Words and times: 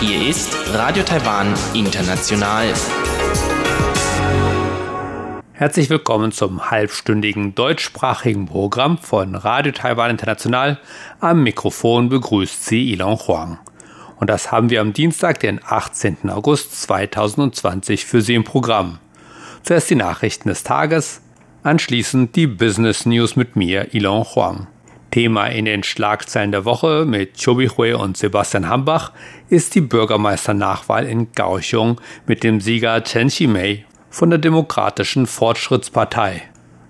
Hier 0.00 0.28
ist 0.28 0.56
Radio 0.72 1.02
Taiwan 1.02 1.52
International. 1.74 2.72
Herzlich 5.52 5.90
willkommen 5.90 6.32
zum 6.32 6.70
halbstündigen 6.70 7.54
deutschsprachigen 7.54 8.46
Programm 8.46 8.96
von 8.96 9.34
Radio 9.34 9.72
Taiwan 9.72 10.12
International. 10.12 10.80
Am 11.20 11.42
Mikrofon 11.42 12.08
begrüßt 12.08 12.64
Sie 12.64 12.92
Ilon 12.92 13.18
Huang. 13.18 13.58
Und 14.16 14.30
das 14.30 14.52
haben 14.52 14.70
wir 14.70 14.80
am 14.80 14.94
Dienstag, 14.94 15.40
den 15.40 15.60
18. 15.62 16.30
August 16.30 16.80
2020 16.80 18.06
für 18.06 18.22
Sie 18.22 18.36
im 18.36 18.44
Programm. 18.44 19.00
Zuerst 19.62 19.90
die 19.90 19.96
Nachrichten 19.96 20.48
des 20.48 20.62
Tages, 20.62 21.20
anschließend 21.64 22.36
die 22.36 22.46
Business 22.46 23.06
News 23.06 23.36
mit 23.36 23.56
mir, 23.56 23.92
Ilon 23.94 24.24
Huang. 24.24 24.68
Thema 25.10 25.46
in 25.46 25.64
den 25.64 25.82
Schlagzeilen 25.82 26.52
der 26.52 26.64
Woche 26.64 27.04
mit 27.06 27.42
Chobi 27.42 27.68
Hui 27.68 27.94
und 27.94 28.16
Sebastian 28.16 28.68
Hambach 28.68 29.12
ist 29.48 29.74
die 29.74 29.80
Bürgermeisternachwahl 29.80 31.06
in 31.06 31.32
Kaohsiung 31.32 32.00
mit 32.26 32.42
dem 32.42 32.60
Sieger 32.60 33.02
Chen 33.02 33.28
Ximei 33.28 33.84
von 34.10 34.30
der 34.30 34.38
Demokratischen 34.38 35.26
Fortschrittspartei. 35.26 36.42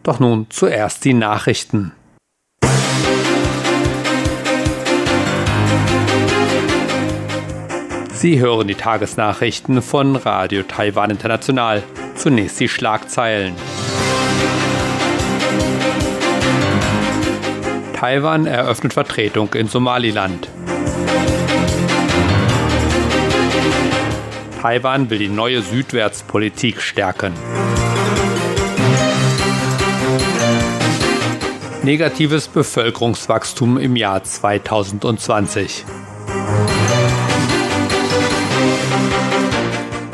Doch 0.03 0.21
nun 0.21 0.47
zuerst 0.51 1.05
die 1.05 1.15
Nachrichten. 1.15 1.93
Sie 8.11 8.41
hören 8.41 8.67
die 8.67 8.75
Tagesnachrichten 8.75 9.83
von 9.83 10.17
Radio 10.17 10.63
Taiwan 10.63 11.11
International. 11.11 11.83
Zunächst 12.15 12.59
die 12.59 12.69
Schlagzeilen. 12.69 13.55
Taiwan 18.05 18.45
eröffnet 18.45 18.93
Vertretung 18.93 19.55
in 19.55 19.67
Somaliland. 19.67 20.47
Taiwan 24.61 25.09
will 25.09 25.17
die 25.17 25.29
neue 25.29 25.63
Südwärtspolitik 25.63 26.83
stärken. 26.83 27.33
Negatives 31.83 32.49
Bevölkerungswachstum 32.49 33.79
im 33.79 33.97
Jahr 33.97 34.23
2020. 34.23 35.87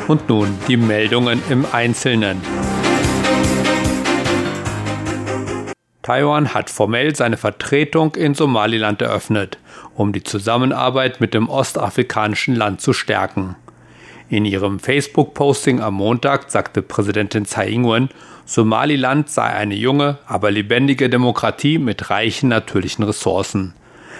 Und 0.07 0.29
nun 0.29 0.57
die 0.69 0.77
Meldungen 0.77 1.43
im 1.49 1.65
Einzelnen. 1.69 2.39
Taiwan 6.01 6.53
hat 6.53 6.69
formell 6.71 7.15
seine 7.15 7.37
Vertretung 7.37 8.15
in 8.15 8.33
Somaliland 8.33 9.01
eröffnet, 9.01 9.59
um 9.95 10.13
die 10.13 10.23
Zusammenarbeit 10.23 11.21
mit 11.21 11.33
dem 11.33 11.47
ostafrikanischen 11.47 12.55
Land 12.55 12.81
zu 12.81 12.93
stärken. 12.93 13.55
In 14.27 14.45
ihrem 14.45 14.79
Facebook-Posting 14.79 15.79
am 15.81 15.95
Montag 15.95 16.49
sagte 16.49 16.81
Präsidentin 16.81 17.45
Tsai 17.45 17.69
Ing-wen, 17.69 18.09
Somaliland 18.45 19.29
sei 19.29 19.45
eine 19.45 19.75
junge, 19.75 20.17
aber 20.25 20.49
lebendige 20.49 21.09
Demokratie 21.09 21.77
mit 21.77 22.09
reichen 22.09 22.49
natürlichen 22.49 23.03
Ressourcen. 23.03 23.73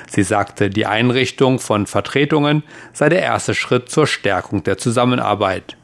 Sie 0.08 0.24
sagte, 0.24 0.70
die 0.70 0.86
Einrichtung 0.86 1.60
von 1.60 1.88
Vertretungen 1.88 2.64
sei 2.94 3.10
der 3.10 3.22
erste 3.22 3.56
Schritt 3.56 3.90
zur 3.90 4.06
Stärkung 4.06 4.64
der 4.64 4.78
Zusammenarbeit. 4.78 5.78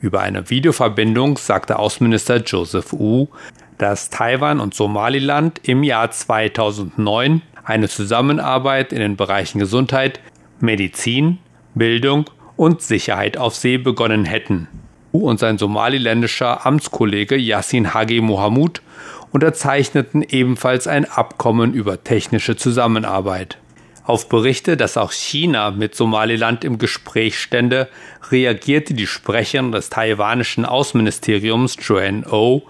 Über 0.00 0.20
eine 0.20 0.50
Videoverbindung 0.50 1.36
sagte 1.36 1.78
Außenminister 1.78 2.38
Joseph 2.38 2.92
Wu, 2.92 3.28
dass 3.78 4.10
Taiwan 4.10 4.60
und 4.60 4.74
Somaliland 4.74 5.60
im 5.64 5.82
Jahr 5.82 6.10
2009 6.10 7.42
eine 7.64 7.88
Zusammenarbeit 7.88 8.92
in 8.92 9.00
den 9.00 9.16
Bereichen 9.16 9.58
Gesundheit, 9.58 10.20
Medizin, 10.60 11.38
Bildung 11.74 12.26
und 12.56 12.82
Sicherheit 12.82 13.36
auf 13.36 13.54
See 13.54 13.78
begonnen 13.78 14.24
hätten. 14.24 14.68
Und 15.12 15.40
sein 15.40 15.58
somaliländischer 15.58 16.64
Amtskollege 16.64 17.36
Yassin 17.36 17.92
Hagi 17.92 18.20
Mohamud 18.20 18.82
unterzeichneten 19.30 20.22
ebenfalls 20.22 20.86
ein 20.86 21.04
Abkommen 21.10 21.72
über 21.74 22.04
technische 22.04 22.56
Zusammenarbeit. 22.56 23.58
Auf 24.04 24.28
Berichte, 24.28 24.76
dass 24.76 24.96
auch 24.96 25.12
China 25.12 25.70
mit 25.70 25.94
Somaliland 25.94 26.64
im 26.64 26.78
Gespräch 26.78 27.38
stände, 27.38 27.88
reagierte 28.32 28.94
die 28.94 29.06
Sprecherin 29.06 29.70
des 29.70 29.90
taiwanischen 29.90 30.64
Außenministeriums 30.64 31.76
Joanne 31.80 32.26
O, 32.28 32.62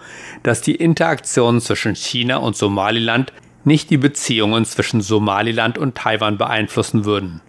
dass 0.43 0.61
die 0.61 0.75
Interaktion 0.75 1.63
zwischen 1.63 1.95
China 1.95 2.37
und 2.37 2.55
Somaliland 2.55 3.33
nicht 3.65 3.89
die 3.89 3.97
Beziehungen 3.97 4.67
zwischen 4.67 5.01
Somaliland 5.01 5.79
und 5.79 5.95
Taiwan 5.95 6.37
beeinflussen 6.37 7.07
würden. 7.07 7.41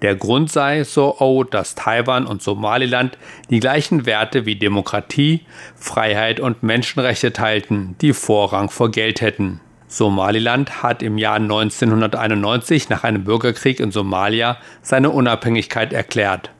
Der 0.00 0.14
Grund 0.14 0.50
sei, 0.50 0.84
so 0.84 1.18
O, 1.18 1.44
dass 1.44 1.74
Taiwan 1.74 2.26
und 2.26 2.42
Somaliland 2.42 3.18
die 3.50 3.60
gleichen 3.60 4.06
Werte 4.06 4.46
wie 4.46 4.56
Demokratie, 4.56 5.42
Freiheit 5.74 6.40
und 6.40 6.62
Menschenrechte 6.62 7.32
teilten, 7.32 7.96
die 8.00 8.12
Vorrang 8.12 8.70
vor 8.70 8.90
Geld 8.90 9.20
hätten. 9.20 9.60
Somaliland 9.88 10.82
hat 10.82 11.02
im 11.02 11.18
Jahr 11.18 11.36
1991 11.36 12.88
nach 12.88 13.04
einem 13.04 13.24
Bürgerkrieg 13.24 13.80
in 13.80 13.92
Somalia 13.92 14.58
seine 14.82 15.10
Unabhängigkeit 15.10 15.92
erklärt. 15.92 16.50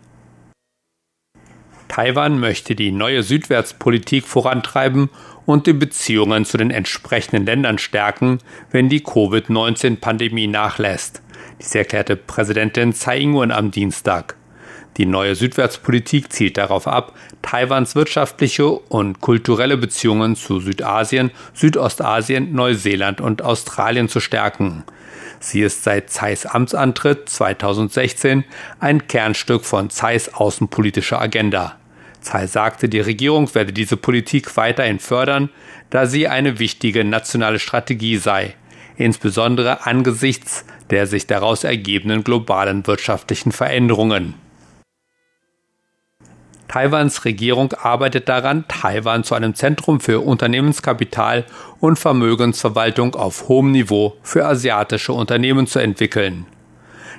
Taiwan 1.89 2.39
möchte 2.39 2.75
die 2.75 2.93
neue 2.93 3.23
Südwärtspolitik 3.23 4.27
vorantreiben 4.27 5.09
und 5.47 5.67
die 5.67 5.73
Beziehungen 5.73 6.45
zu 6.45 6.59
den 6.59 6.71
entsprechenden 6.71 7.47
Ländern 7.47 7.79
stärken, 7.79 8.39
wenn 8.71 8.89
die 8.89 9.03
Covid-19-Pandemie 9.03 10.49
nachlässt. 10.49 11.23
Dies 11.61 11.75
erklärte 11.75 12.17
Präsidentin 12.17 12.93
Tsai 12.93 13.21
Ing-wen 13.21 13.51
am 13.51 13.71
Dienstag. 13.71 14.37
Die 14.97 15.07
neue 15.07 15.35
Südwärtspolitik 15.35 16.33
zielt 16.33 16.57
darauf 16.57 16.87
ab, 16.87 17.15
Taiwans 17.43 17.95
wirtschaftliche 17.95 18.67
und 18.67 19.21
kulturelle 19.21 19.77
Beziehungen 19.77 20.37
zu 20.37 20.61
Südasien, 20.61 21.31
Südostasien, 21.53 22.55
Neuseeland 22.55 23.21
und 23.21 23.43
Australien 23.43 24.09
zu 24.09 24.21
stärken. 24.21 24.85
Sie 25.39 25.61
ist 25.61 25.85
seit 25.85 26.09
Zeis 26.09 26.47
Amtsantritt 26.47 27.29
2016 27.29 28.45
ein 28.81 29.07
Kernstück 29.07 29.65
von 29.67 29.91
Zeis 29.91 30.33
außenpolitischer 30.33 31.21
Agenda. 31.21 31.77
Tsai 32.23 32.47
sagte, 32.47 32.89
die 32.89 33.01
Regierung 33.01 33.55
werde 33.55 33.73
diese 33.73 33.99
Politik 33.99 34.57
weiterhin 34.57 34.99
fördern, 34.99 35.51
da 35.91 36.07
sie 36.07 36.27
eine 36.27 36.59
wichtige 36.59 37.05
nationale 37.05 37.59
Strategie 37.59 38.17
sei, 38.17 38.55
insbesondere 38.97 39.87
angesichts 39.87 40.65
der 40.91 41.07
sich 41.07 41.27
daraus 41.27 41.65
ergebenden 41.65 42.25
globalen 42.25 42.87
wirtschaftlichen 42.87 43.53
Veränderungen. 43.53 44.35
Taiwans 46.69 47.25
Regierung 47.25 47.73
arbeitet 47.73 48.29
daran, 48.29 48.65
Taiwan 48.69 49.25
zu 49.25 49.35
einem 49.35 49.55
Zentrum 49.55 50.01
für 50.01 50.21
Unternehmenskapital 50.21 51.45
und 51.81 51.99
Vermögensverwaltung 51.99 53.15
auf 53.15 53.49
hohem 53.49 53.73
Niveau 53.73 54.17
für 54.23 54.45
asiatische 54.45 55.13
Unternehmen 55.13 55.67
zu 55.67 55.79
entwickeln. 55.79 56.47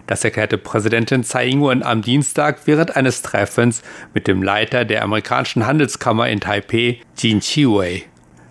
Das 0.06 0.24
erklärte 0.24 0.58
Präsidentin 0.58 1.24
Tsai 1.24 1.48
Ing-wen 1.48 1.84
am 1.84 2.02
Dienstag 2.02 2.60
während 2.66 2.96
eines 2.96 3.22
Treffens 3.22 3.82
mit 4.14 4.28
dem 4.28 4.42
Leiter 4.42 4.86
der 4.86 5.04
amerikanischen 5.04 5.68
Handelskammer 5.68 6.30
in 6.30 6.40
Taipei, 6.40 7.00
Jin 7.18 7.42
Chiwei. 7.42 8.06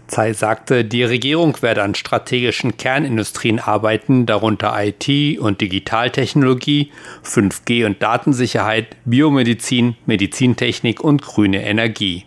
Tsai 0.09 0.35
sagte, 0.35 0.85
die 0.85 1.03
Regierung 1.03 1.61
werde 1.63 1.83
an 1.83 1.97
strategischen 1.97 2.77
Kernindustrien 2.77 3.59
arbeiten, 3.59 4.25
darunter 4.25 4.73
IT 4.79 5.39
und 5.41 5.61
Digitaltechnologie, 5.61 6.93
5G 7.25 7.87
und 7.87 8.01
Datensicherheit, 8.01 8.97
Biomedizin, 9.05 9.97
Medizintechnik 10.07 11.03
und 11.03 11.23
grüne 11.23 11.65
Energie. 11.65 12.25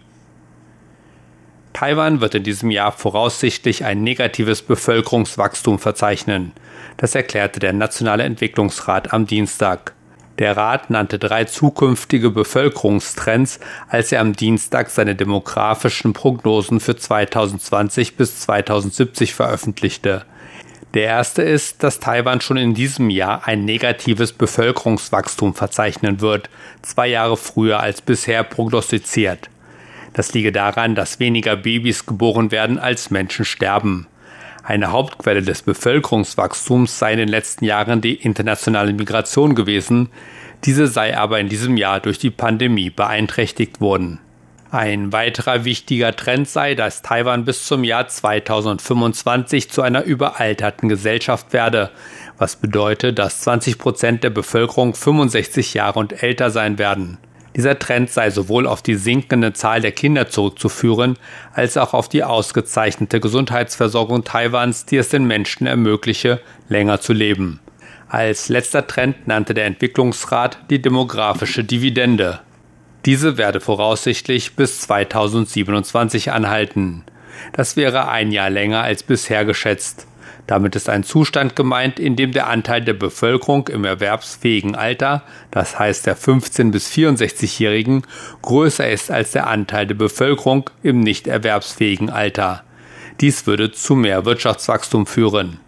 Taiwan 1.71 2.19
wird 2.19 2.35
in 2.35 2.43
diesem 2.43 2.71
Jahr 2.71 2.91
voraussichtlich 2.91 3.85
ein 3.85 4.03
negatives 4.03 4.61
Bevölkerungswachstum 4.61 5.79
verzeichnen. 5.79 6.51
Das 6.97 7.15
erklärte 7.15 7.61
der 7.61 7.71
Nationale 7.71 8.23
Entwicklungsrat 8.23 9.13
am 9.13 9.25
Dienstag. 9.25 9.93
Der 10.39 10.55
Rat 10.55 10.89
nannte 10.89 11.19
drei 11.19 11.43
zukünftige 11.43 12.29
Bevölkerungstrends, 12.31 13.59
als 13.89 14.13
er 14.13 14.21
am 14.21 14.33
Dienstag 14.33 14.89
seine 14.89 15.13
demografischen 15.13 16.13
Prognosen 16.13 16.79
für 16.79 16.95
2020 16.95 18.15
bis 18.15 18.39
2070 18.39 19.33
veröffentlichte. 19.33 20.23
Der 20.93 21.03
erste 21.03 21.41
ist, 21.41 21.83
dass 21.83 21.99
Taiwan 21.99 22.39
schon 22.39 22.55
in 22.55 22.73
diesem 22.73 23.09
Jahr 23.09 23.47
ein 23.47 23.65
negatives 23.65 24.31
Bevölkerungswachstum 24.31 25.53
verzeichnen 25.53 26.21
wird, 26.21 26.49
zwei 26.81 27.07
Jahre 27.07 27.35
früher 27.35 27.81
als 27.81 28.01
bisher 28.01 28.43
prognostiziert. 28.43 29.49
Das 30.13 30.33
liege 30.33 30.53
daran, 30.53 30.95
dass 30.95 31.19
weniger 31.19 31.57
Babys 31.57 32.05
geboren 32.05 32.51
werden 32.51 32.79
als 32.79 33.11
Menschen 33.11 33.43
sterben. 33.43 34.07
Eine 34.69 34.91
Hauptquelle 34.91 35.41
des 35.41 35.63
Bevölkerungswachstums 35.63 36.99
sei 36.99 37.13
in 37.13 37.17
den 37.17 37.27
letzten 37.27 37.65
Jahren 37.65 38.01
die 38.01 38.13
internationale 38.13 38.93
Migration 38.93 39.55
gewesen, 39.55 40.09
diese 40.63 40.85
sei 40.85 41.17
aber 41.17 41.39
in 41.39 41.49
diesem 41.49 41.75
Jahr 41.75 41.99
durch 41.99 42.19
die 42.19 42.29
Pandemie 42.29 42.91
beeinträchtigt 42.91 43.81
worden. 43.81 44.19
Ein 44.69 45.11
weiterer 45.11 45.65
wichtiger 45.65 46.15
Trend 46.15 46.47
sei, 46.47 46.75
dass 46.75 47.01
Taiwan 47.01 47.45
bis 47.45 47.65
zum 47.65 47.83
Jahr 47.83 48.09
2025 48.09 49.71
zu 49.71 49.81
einer 49.81 50.03
überalterten 50.03 50.87
Gesellschaft 50.87 51.51
werde, 51.51 51.89
was 52.37 52.55
bedeutet, 52.55 53.17
dass 53.17 53.41
20 53.41 53.79
Prozent 53.79 54.23
der 54.23 54.29
Bevölkerung 54.29 54.93
65 54.93 55.73
Jahre 55.73 55.97
und 55.97 56.21
älter 56.21 56.51
sein 56.51 56.77
werden. 56.77 57.17
Dieser 57.55 57.79
Trend 57.79 58.09
sei 58.11 58.29
sowohl 58.29 58.67
auf 58.67 58.81
die 58.81 58.95
sinkende 58.95 59.53
Zahl 59.53 59.81
der 59.81 59.91
Kinder 59.91 60.29
zurückzuführen, 60.29 61.17
als 61.53 61.77
auch 61.77 61.93
auf 61.93 62.07
die 62.07 62.23
ausgezeichnete 62.23 63.19
Gesundheitsversorgung 63.19 64.23
Taiwans, 64.23 64.85
die 64.85 64.97
es 64.97 65.09
den 65.09 65.25
Menschen 65.25 65.65
ermögliche, 65.65 66.41
länger 66.67 67.01
zu 67.01 67.13
leben. 67.13 67.59
Als 68.07 68.49
letzter 68.49 68.87
Trend 68.87 69.27
nannte 69.27 69.53
der 69.53 69.65
Entwicklungsrat 69.65 70.59
die 70.69 70.81
demografische 70.81 71.63
Dividende. 71.63 72.39
Diese 73.05 73.37
werde 73.37 73.59
voraussichtlich 73.59 74.55
bis 74.55 74.81
2027 74.81 76.31
anhalten. 76.31 77.03
Das 77.53 77.77
wäre 77.77 78.09
ein 78.09 78.31
Jahr 78.31 78.49
länger 78.49 78.81
als 78.81 79.03
bisher 79.03 79.45
geschätzt. 79.45 80.07
Damit 80.49 80.75
ist 80.75 80.89
ein 80.89 81.03
Zustand 81.03 81.55
gemeint, 81.55 81.99
in 81.99 82.15
dem 82.15 82.31
der 82.31 82.47
Anteil 82.47 82.81
der 82.81 82.95
Bevölkerung 82.95 83.67
im 83.67 83.85
erwerbsfähigen 83.85 84.75
Alter, 84.75 85.21
das 85.51 85.77
heißt 85.77 86.07
der 86.07 86.15
15 86.15 86.71
bis 86.71 86.89
64-Jährigen, 86.89 88.01
größer 88.41 88.89
ist 88.89 89.11
als 89.11 89.29
der 89.29 89.45
Anteil 89.45 89.85
der 89.85 89.93
Bevölkerung 89.93 90.71
im 90.81 91.01
nicht 91.01 91.27
erwerbsfähigen 91.27 92.09
Alter. 92.09 92.63
Dies 93.21 93.45
würde 93.45 93.71
zu 93.71 93.93
mehr 93.93 94.25
Wirtschaftswachstum 94.25 95.05
führen. 95.05 95.59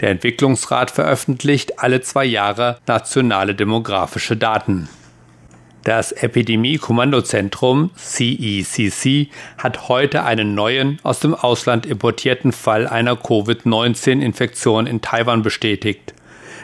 Der 0.00 0.10
Entwicklungsrat 0.10 0.90
veröffentlicht 0.90 1.78
alle 1.78 2.00
zwei 2.00 2.24
Jahre 2.24 2.78
nationale 2.88 3.54
demografische 3.54 4.36
Daten. 4.36 4.88
Das 5.88 6.12
Epidemie-Kommandozentrum 6.12 7.92
CECC 7.96 9.28
hat 9.56 9.88
heute 9.88 10.22
einen 10.22 10.54
neuen, 10.54 10.98
aus 11.02 11.20
dem 11.20 11.34
Ausland 11.34 11.86
importierten 11.86 12.52
Fall 12.52 12.86
einer 12.86 13.16
Covid-19-Infektion 13.16 14.86
in 14.86 15.00
Taiwan 15.00 15.40
bestätigt. 15.40 16.12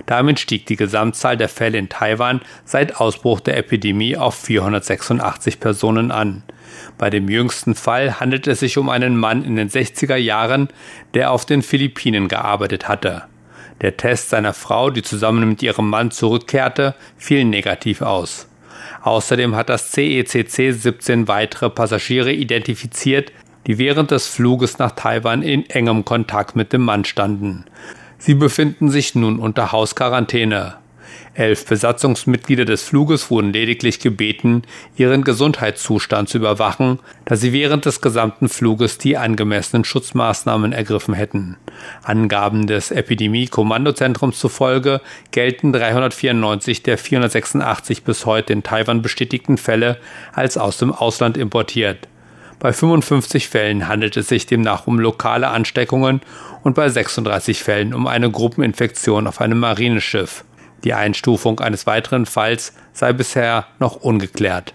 Damit 0.05 0.41
stieg 0.41 0.67
die 0.67 0.77
Gesamtzahl 0.77 1.39
der 1.39 1.49
Fälle 1.49 1.79
in 1.79 1.89
Taiwan 1.89 2.43
seit 2.67 3.01
Ausbruch 3.01 3.41
der 3.41 3.57
Epidemie 3.57 4.19
auf 4.19 4.35
486 4.35 5.59
Personen 5.59 6.11
an. 6.11 6.43
Bei 6.99 7.09
dem 7.09 7.31
jüngsten 7.31 7.75
Fall 7.75 8.21
handelt 8.21 8.47
es 8.47 8.61
sich 8.61 8.77
um 8.77 8.91
einen 8.91 9.17
Mann 9.17 9.43
in 9.43 9.57
den 9.57 9.71
60er 9.71 10.17
Jahren, 10.17 10.69
der 11.15 11.33
auf 11.33 11.47
den 11.47 11.63
Philippinen 11.63 12.29
gearbeitet 12.29 12.89
hatte. 12.89 13.23
Der 13.81 13.97
Test 13.97 14.29
seiner 14.29 14.53
Frau, 14.53 14.91
die 14.91 15.01
zusammen 15.01 15.49
mit 15.49 15.63
ihrem 15.63 15.89
Mann 15.89 16.11
zurückkehrte, 16.11 16.95
fiel 17.17 17.47
negativ 17.47 18.03
aus. 18.03 18.49
Außerdem 19.05 19.55
hat 19.55 19.69
das 19.69 19.93
CECC 19.93 20.73
17 20.73 21.29
weitere 21.29 21.69
Passagiere 21.69 22.33
identifiziert, 22.33 23.33
die 23.67 23.77
während 23.77 24.11
des 24.11 24.27
Fluges 24.27 24.79
nach 24.79 24.93
Taiwan 24.93 25.43
in 25.43 25.69
engem 25.69 26.07
Kontakt 26.07 26.57
mit 26.57 26.73
dem 26.73 26.81
Mann 26.81 27.05
standen. 27.05 27.67
Sie 28.17 28.35
befinden 28.35 28.89
sich 28.89 29.15
nun 29.15 29.39
unter 29.41 29.73
Hausquarantäne. 29.73 30.77
Elf 31.35 31.67
Besatzungsmitglieder 31.67 32.65
des 32.65 32.83
Fluges 32.83 33.31
wurden 33.31 33.53
lediglich 33.53 33.99
gebeten, 34.01 34.63
ihren 34.97 35.25
Gesundheitszustand 35.25 36.29
zu 36.29 36.39
überwachen, 36.39 37.01
da 37.25 37.37
sie 37.37 37.53
während 37.53 37.85
des 37.85 38.01
gesamten 38.01 38.49
Fluges 38.49 38.99
die 38.99 39.17
angemessenen 39.17 39.85
Schutzmaßnahmen 39.85 40.73
ergriffen 40.73 41.15
hätten. 41.15 41.57
Angaben 42.03 42.67
des 42.67 42.91
Epidemie-Kommandozentrums 42.91 44.39
zufolge 44.39 45.01
gelten 45.31 45.73
394 45.73 46.83
der 46.83 46.99
486 46.99 48.05
bis 48.05 48.27
heute 48.27 48.53
in 48.53 48.63
Taiwan 48.63 49.03
bestätigten 49.03 49.59
Fälle 49.59 49.99
als 50.33 50.57
aus 50.57 50.79
dem 50.79 50.93
Ausland 50.93 51.37
importiert. 51.37 52.09
Bei 52.65 52.73
55 52.73 53.49
Fällen 53.49 53.89
handelt 53.89 54.17
es 54.17 54.29
sich 54.29 54.47
demnach 54.47 54.87
um 54.87 54.99
lokale 54.99 55.49
Ansteckungen 55.49 56.23
und 56.63 56.75
bei 56.75 56.89
36 56.89 57.63
Fällen 57.63 57.93
um 57.93 58.07
eine 58.07 58.31
Gruppeninfektion 58.31 59.27
auf 59.27 59.43
einem 59.43 59.59
Marineschiff. 59.59 60.45
Die 60.85 60.95
Einstufung 60.95 61.61
eines 61.61 61.87
weiteren 61.87 62.27
Falls 62.27 62.75
sei 62.93 63.13
bisher 63.13 63.67
noch 63.79 63.97
ungeklärt. 63.97 64.75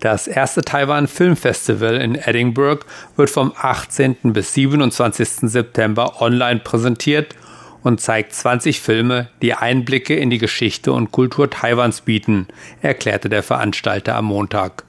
Das 0.00 0.28
erste 0.28 0.62
Taiwan 0.62 1.08
Film 1.08 1.36
Festival 1.36 1.96
in 1.96 2.14
Edinburgh 2.14 2.84
wird 3.16 3.30
vom 3.30 3.52
18. 3.56 4.16
bis 4.32 4.54
27. 4.54 5.50
September 5.50 6.20
online 6.20 6.60
präsentiert 6.60 7.34
und 7.82 8.00
zeigt 8.00 8.32
20 8.32 8.80
Filme, 8.80 9.28
die 9.42 9.54
Einblicke 9.54 10.14
in 10.14 10.30
die 10.30 10.38
Geschichte 10.38 10.92
und 10.92 11.10
Kultur 11.10 11.50
Taiwans 11.50 12.02
bieten, 12.02 12.46
erklärte 12.80 13.28
der 13.28 13.42
Veranstalter 13.42 14.14
am 14.14 14.26
Montag. 14.26 14.84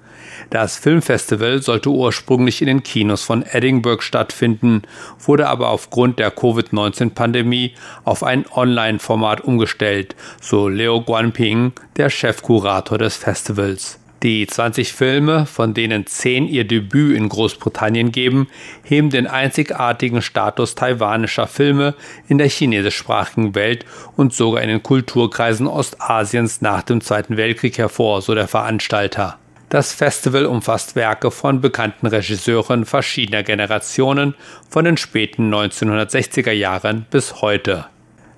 Das 0.49 0.77
Filmfestival 0.77 1.61
sollte 1.61 1.89
ursprünglich 1.89 2.61
in 2.61 2.67
den 2.67 2.83
Kinos 2.83 3.21
von 3.23 3.43
Edinburgh 3.43 4.01
stattfinden, 4.01 4.81
wurde 5.19 5.47
aber 5.47 5.69
aufgrund 5.69 6.17
der 6.17 6.31
Covid-19-Pandemie 6.31 7.73
auf 8.03 8.23
ein 8.23 8.45
Online-Format 8.51 9.41
umgestellt, 9.41 10.15
so 10.41 10.67
Leo 10.67 11.01
Guanping, 11.01 11.73
der 11.97 12.09
Chefkurator 12.09 12.97
des 12.97 13.15
Festivals. 13.15 13.99
Die 14.23 14.45
20 14.47 14.91
Filme, 14.91 15.45
von 15.45 15.73
denen 15.73 16.05
10 16.05 16.47
ihr 16.47 16.65
Debüt 16.65 17.15
in 17.15 17.29
Großbritannien 17.29 18.11
geben, 18.11 18.47
heben 18.83 19.11
den 19.11 19.27
einzigartigen 19.27 20.21
Status 20.21 20.75
taiwanischer 20.75 21.47
Filme 21.47 21.95
in 22.27 22.37
der 22.37 22.49
chinesischsprachigen 22.49 23.55
Welt 23.55 23.85
und 24.17 24.33
sogar 24.33 24.61
in 24.61 24.67
den 24.67 24.83
Kulturkreisen 24.83 25.67
Ostasiens 25.67 26.59
nach 26.59 26.81
dem 26.81 26.99
Zweiten 26.99 27.37
Weltkrieg 27.37 27.77
hervor, 27.77 28.21
so 28.21 28.35
der 28.35 28.49
Veranstalter. 28.49 29.38
Das 29.69 29.93
Festival 29.93 30.45
umfasst 30.47 30.95
Werke 30.95 31.29
von 31.29 31.61
bekannten 31.61 32.07
Regisseuren 32.07 32.85
verschiedener 32.85 33.43
Generationen 33.43 34.33
von 34.67 34.83
den 34.83 34.97
späten 34.97 35.53
1960er 35.53 36.51
Jahren 36.51 37.05
bis 37.11 37.43
heute. 37.43 37.85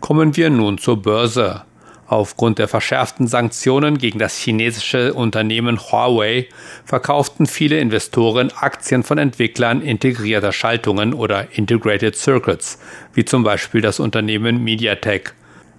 Kommen 0.00 0.36
wir 0.36 0.50
nun 0.50 0.76
zur 0.76 1.00
Börse. 1.00 1.62
Aufgrund 2.10 2.58
der 2.58 2.66
verschärften 2.66 3.28
Sanktionen 3.28 3.96
gegen 3.96 4.18
das 4.18 4.36
chinesische 4.36 5.14
Unternehmen 5.14 5.78
Huawei 5.78 6.48
verkauften 6.84 7.46
viele 7.46 7.78
Investoren 7.78 8.50
Aktien 8.50 9.04
von 9.04 9.16
Entwicklern 9.16 9.80
integrierter 9.80 10.50
Schaltungen 10.50 11.14
oder 11.14 11.46
Integrated 11.52 12.16
Circuits, 12.16 12.80
wie 13.14 13.24
zum 13.24 13.44
Beispiel 13.44 13.80
das 13.80 14.00
Unternehmen 14.00 14.64
MediaTek. 14.64 15.34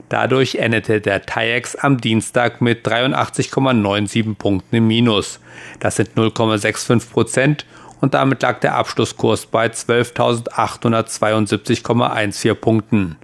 Dadurch 0.07 0.55
endete 0.55 1.01
der 1.01 1.25
TAIEX 1.25 1.75
am 1.75 1.99
Dienstag 1.99 2.61
mit 2.61 2.87
83,97 2.87 4.35
Punkten 4.35 4.77
im 4.77 4.87
Minus. 4.87 5.41
Das 5.81 5.97
sind 5.97 6.11
0,65 6.15 7.11
Prozent 7.11 7.65
und 7.99 8.13
damit 8.13 8.41
lag 8.41 8.61
der 8.61 8.75
Abschlusskurs 8.75 9.47
bei 9.47 9.67
12.872,14 9.67 12.53
Punkten. 12.53 13.17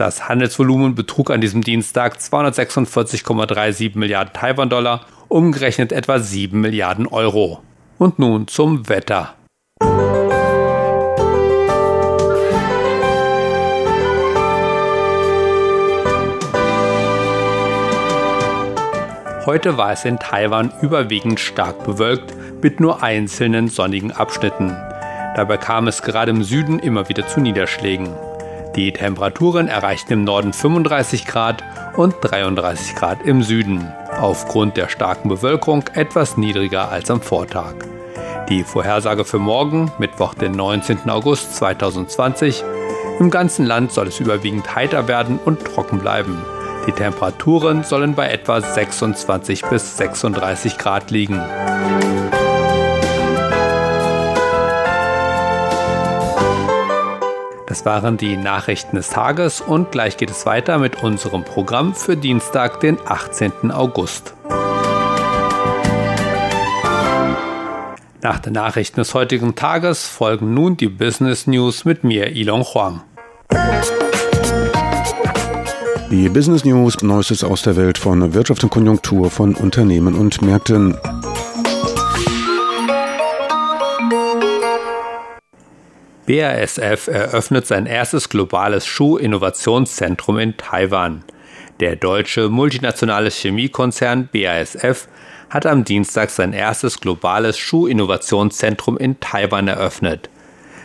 Das 0.00 0.30
Handelsvolumen 0.30 0.94
betrug 0.94 1.30
an 1.30 1.42
diesem 1.42 1.60
Dienstag 1.60 2.16
246,37 2.16 3.98
Milliarden 3.98 4.32
Taiwan-Dollar, 4.32 5.04
umgerechnet 5.28 5.92
etwa 5.92 6.18
7 6.18 6.58
Milliarden 6.58 7.06
Euro. 7.06 7.60
Und 7.98 8.18
nun 8.18 8.48
zum 8.48 8.88
Wetter. 8.88 9.34
Heute 19.44 19.76
war 19.76 19.92
es 19.92 20.06
in 20.06 20.18
Taiwan 20.18 20.72
überwiegend 20.80 21.38
stark 21.40 21.84
bewölkt 21.84 22.32
mit 22.62 22.80
nur 22.80 23.02
einzelnen 23.02 23.68
sonnigen 23.68 24.12
Abschnitten. 24.12 24.74
Dabei 25.36 25.58
kam 25.58 25.88
es 25.88 26.00
gerade 26.00 26.30
im 26.30 26.42
Süden 26.42 26.78
immer 26.78 27.10
wieder 27.10 27.28
zu 27.28 27.40
Niederschlägen. 27.40 28.08
Die 28.76 28.92
Temperaturen 28.92 29.66
erreichten 29.66 30.12
im 30.12 30.24
Norden 30.24 30.52
35 30.52 31.26
Grad 31.26 31.64
und 31.96 32.14
33 32.20 32.94
Grad 32.94 33.20
im 33.22 33.42
Süden, 33.42 33.92
aufgrund 34.20 34.76
der 34.76 34.88
starken 34.88 35.28
Bewölkung 35.28 35.84
etwas 35.94 36.36
niedriger 36.36 36.88
als 36.88 37.10
am 37.10 37.20
Vortag. 37.20 37.74
Die 38.48 38.62
Vorhersage 38.62 39.24
für 39.24 39.40
morgen, 39.40 39.90
Mittwoch, 39.98 40.34
den 40.34 40.52
19. 40.52 41.10
August 41.10 41.56
2020. 41.56 42.62
Im 43.18 43.30
ganzen 43.30 43.66
Land 43.66 43.90
soll 43.90 44.06
es 44.06 44.20
überwiegend 44.20 44.74
heiter 44.74 45.08
werden 45.08 45.40
und 45.44 45.64
trocken 45.64 45.98
bleiben. 45.98 46.38
Die 46.86 46.92
Temperaturen 46.92 47.82
sollen 47.82 48.14
bei 48.14 48.30
etwa 48.30 48.60
26 48.60 49.62
bis 49.66 49.96
36 49.96 50.78
Grad 50.78 51.10
liegen. 51.10 51.40
Das 57.70 57.86
waren 57.86 58.16
die 58.16 58.36
Nachrichten 58.36 58.96
des 58.96 59.10
Tages 59.10 59.60
und 59.60 59.92
gleich 59.92 60.16
geht 60.16 60.28
es 60.28 60.44
weiter 60.44 60.78
mit 60.78 61.04
unserem 61.04 61.44
Programm 61.44 61.94
für 61.94 62.16
Dienstag, 62.16 62.80
den 62.80 62.98
18. 63.06 63.70
August. 63.70 64.34
Nach 68.22 68.40
den 68.40 68.54
Nachrichten 68.54 68.96
des 68.96 69.14
heutigen 69.14 69.54
Tages 69.54 70.08
folgen 70.08 70.52
nun 70.52 70.76
die 70.78 70.88
Business 70.88 71.46
News 71.46 71.84
mit 71.84 72.02
mir, 72.02 72.34
Ilon 72.34 72.64
Huang. 72.64 73.02
Die 76.10 76.28
Business 76.28 76.64
News, 76.64 77.00
Neuestes 77.02 77.44
aus 77.44 77.62
der 77.62 77.76
Welt 77.76 77.98
von 77.98 78.34
Wirtschaft 78.34 78.64
und 78.64 78.70
Konjunktur 78.70 79.30
von 79.30 79.54
Unternehmen 79.54 80.16
und 80.16 80.42
Märkten. 80.42 80.98
BASF 86.30 87.08
eröffnet 87.08 87.66
sein 87.66 87.86
erstes 87.86 88.28
globales 88.28 88.86
Schuh-Innovationszentrum 88.86 90.38
in 90.38 90.56
Taiwan. 90.56 91.24
Der 91.80 91.96
deutsche 91.96 92.48
multinationale 92.48 93.30
Chemiekonzern 93.30 94.28
BASF 94.32 95.08
hat 95.48 95.66
am 95.66 95.82
Dienstag 95.82 96.30
sein 96.30 96.52
erstes 96.52 97.00
globales 97.00 97.58
Schuh-Innovationszentrum 97.58 98.96
in 98.96 99.18
Taiwan 99.18 99.66
eröffnet. 99.66 100.30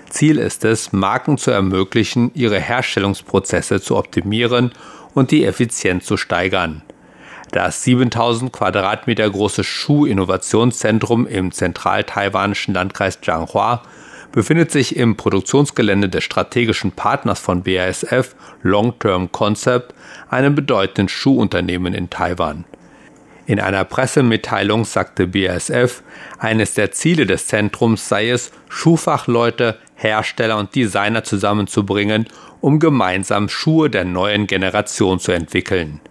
Ziel 0.10 0.40
ist 0.40 0.66
es, 0.66 0.92
Marken 0.92 1.38
zu 1.38 1.52
ermöglichen, 1.52 2.32
ihre 2.34 2.60
Herstellungsprozesse 2.60 3.80
zu 3.80 3.98
optimieren 3.98 4.72
und 5.14 5.30
die 5.30 5.46
Effizienz 5.46 6.06
zu 6.06 6.18
steigern. 6.18 6.82
Das 7.52 7.84
7000 7.84 8.52
Quadratmeter 8.52 9.30
große 9.30 9.64
Schuh-Innovationszentrum 9.64 11.28
im 11.28 11.52
zentral-taiwanischen 11.52 12.74
Landkreis 12.74 13.20
Jianghua 13.22 13.84
befindet 14.32 14.72
sich 14.72 14.96
im 14.96 15.16
Produktionsgelände 15.16 16.10
des 16.10 16.24
strategischen 16.24 16.92
Partners 16.92 17.40
von 17.40 17.64
BASF, 17.64 18.36
Long 18.62 18.98
Term 19.00 19.32
Concept, 19.32 19.94
einem 20.30 20.56
bedeutenden 20.56 21.10
Schuhunternehmen 21.10 21.94
in 21.94 22.10
Taiwan. 22.10 22.66
In 23.48 23.60
einer 23.60 23.84
Pressemitteilung 23.84 24.86
sagte 24.86 25.28
BASF, 25.28 26.02
eines 26.40 26.74
der 26.74 26.92
Ziele 26.92 27.26
des 27.26 27.48
Zentrums 27.48 28.10
sei 28.10 28.32
es, 28.32 28.52
Schuhfachleute, 28.70 29.78
Hersteller 29.94 30.58
und 30.58 30.74
Designer 30.74 31.24
zusammenzubringen, 31.24 32.28
um 32.62 32.80
gemeinsam 32.80 33.48
Schuhe 33.48 33.90
der 33.90 34.04
neuen 34.04 34.48
Generation 34.48 35.20
zu 35.20 35.32
entwickeln. 35.32 36.02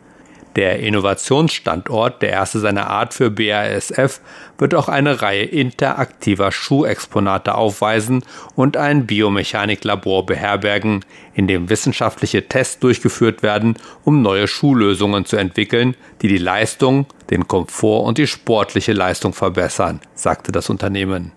Der 0.56 0.78
Innovationsstandort, 0.78 2.22
der 2.22 2.30
erste 2.30 2.60
seiner 2.60 2.88
Art 2.88 3.12
für 3.12 3.30
BASF, 3.30 4.20
wird 4.56 4.74
auch 4.74 4.88
eine 4.88 5.20
Reihe 5.20 5.42
interaktiver 5.42 6.52
Schuhexponate 6.52 7.56
aufweisen 7.56 8.22
und 8.54 8.76
ein 8.76 9.06
Biomechaniklabor 9.06 10.26
beherbergen, 10.26 11.04
in 11.34 11.48
dem 11.48 11.70
wissenschaftliche 11.70 12.46
Tests 12.46 12.78
durchgeführt 12.78 13.42
werden, 13.42 13.74
um 14.04 14.22
neue 14.22 14.46
Schuhlösungen 14.46 15.24
zu 15.24 15.36
entwickeln, 15.36 15.96
die 16.22 16.28
die 16.28 16.38
Leistung, 16.38 17.06
den 17.30 17.48
Komfort 17.48 18.06
und 18.06 18.18
die 18.18 18.28
sportliche 18.28 18.92
Leistung 18.92 19.32
verbessern, 19.32 20.00
sagte 20.14 20.52
das 20.52 20.70
Unternehmen. 20.70 21.32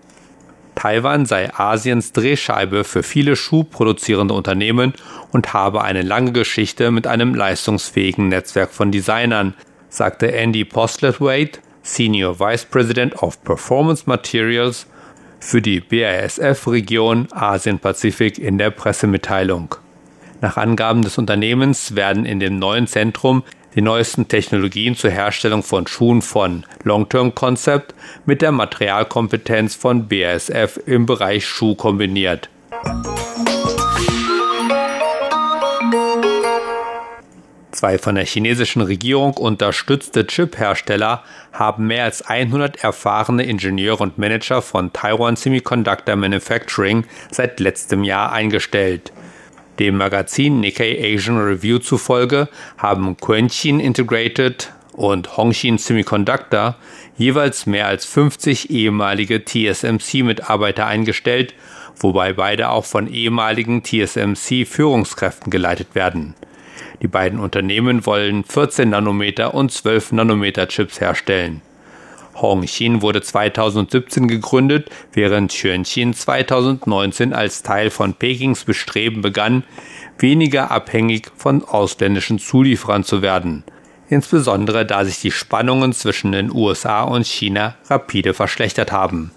Taiwan 0.78 1.26
sei 1.26 1.52
Asiens 1.52 2.12
Drehscheibe 2.12 2.84
für 2.84 3.02
viele 3.02 3.34
schuhproduzierende 3.34 4.32
Unternehmen 4.32 4.94
und 5.32 5.52
habe 5.52 5.82
eine 5.82 6.02
lange 6.02 6.30
Geschichte 6.30 6.92
mit 6.92 7.08
einem 7.08 7.34
leistungsfähigen 7.34 8.28
Netzwerk 8.28 8.70
von 8.70 8.92
Designern, 8.92 9.54
sagte 9.88 10.30
Andy 10.30 10.64
Postlewaite, 10.64 11.58
Senior 11.82 12.38
Vice 12.38 12.66
President 12.66 13.20
of 13.20 13.42
Performance 13.42 14.04
Materials 14.06 14.86
für 15.40 15.60
die 15.60 15.80
BASF-Region 15.80 17.26
Asien-Pazifik 17.32 18.38
in 18.38 18.56
der 18.56 18.70
Pressemitteilung. 18.70 19.74
Nach 20.40 20.56
Angaben 20.56 21.02
des 21.02 21.18
Unternehmens 21.18 21.96
werden 21.96 22.24
in 22.24 22.38
dem 22.38 22.60
neuen 22.60 22.86
Zentrum 22.86 23.42
die 23.78 23.82
neuesten 23.82 24.26
Technologien 24.26 24.96
zur 24.96 25.10
Herstellung 25.10 25.62
von 25.62 25.86
Schuhen 25.86 26.20
von 26.20 26.66
Long-Term 26.82 27.36
Concept 27.36 27.94
mit 28.26 28.42
der 28.42 28.50
Materialkompetenz 28.50 29.76
von 29.76 30.08
BASF 30.08 30.80
im 30.84 31.06
Bereich 31.06 31.46
Schuh 31.46 31.76
kombiniert. 31.76 32.50
Zwei 37.70 37.98
von 37.98 38.16
der 38.16 38.26
chinesischen 38.26 38.82
Regierung 38.82 39.34
unterstützte 39.34 40.26
Chip-Hersteller 40.26 41.22
haben 41.52 41.86
mehr 41.86 42.02
als 42.02 42.22
100 42.22 42.82
erfahrene 42.82 43.44
Ingenieure 43.44 44.02
und 44.02 44.18
Manager 44.18 44.60
von 44.60 44.92
Taiwan 44.92 45.36
Semiconductor 45.36 46.16
Manufacturing 46.16 47.04
seit 47.30 47.60
letztem 47.60 48.02
Jahr 48.02 48.32
eingestellt. 48.32 49.12
Dem 49.78 49.96
Magazin 49.96 50.60
Nikkei 50.60 50.98
Asian 51.00 51.38
Review 51.38 51.78
zufolge 51.78 52.48
haben 52.78 53.16
Quentin 53.16 53.78
Integrated 53.78 54.72
und 54.92 55.36
Hongxin 55.36 55.78
Semiconductor 55.78 56.74
jeweils 57.16 57.66
mehr 57.66 57.86
als 57.86 58.04
50 58.04 58.70
ehemalige 58.70 59.44
TSMC-Mitarbeiter 59.44 60.86
eingestellt, 60.86 61.54
wobei 61.96 62.32
beide 62.32 62.70
auch 62.70 62.84
von 62.84 63.06
ehemaligen 63.06 63.84
TSMC-Führungskräften 63.84 65.50
geleitet 65.50 65.94
werden. 65.94 66.34
Die 67.00 67.08
beiden 67.08 67.38
Unternehmen 67.38 68.04
wollen 68.04 68.42
14 68.42 68.90
Nanometer 68.90 69.54
und 69.54 69.70
12 69.70 70.12
Nanometer 70.12 70.66
Chips 70.66 71.00
herstellen. 71.00 71.62
Hongxin 72.40 73.02
wurde 73.02 73.22
2017 73.22 74.28
gegründet, 74.28 74.90
während 75.12 75.50
Xuanxin 75.52 76.14
2019 76.14 77.32
als 77.32 77.62
Teil 77.62 77.90
von 77.90 78.14
Pekings 78.14 78.64
Bestreben 78.64 79.22
begann, 79.22 79.64
weniger 80.18 80.70
abhängig 80.70 81.30
von 81.36 81.64
ausländischen 81.64 82.38
Zulieferern 82.38 83.04
zu 83.04 83.22
werden, 83.22 83.64
insbesondere 84.08 84.86
da 84.86 85.04
sich 85.04 85.20
die 85.20 85.30
Spannungen 85.30 85.92
zwischen 85.92 86.32
den 86.32 86.52
USA 86.52 87.02
und 87.02 87.26
China 87.26 87.76
rapide 87.88 88.34
verschlechtert 88.34 88.92
haben. 88.92 89.30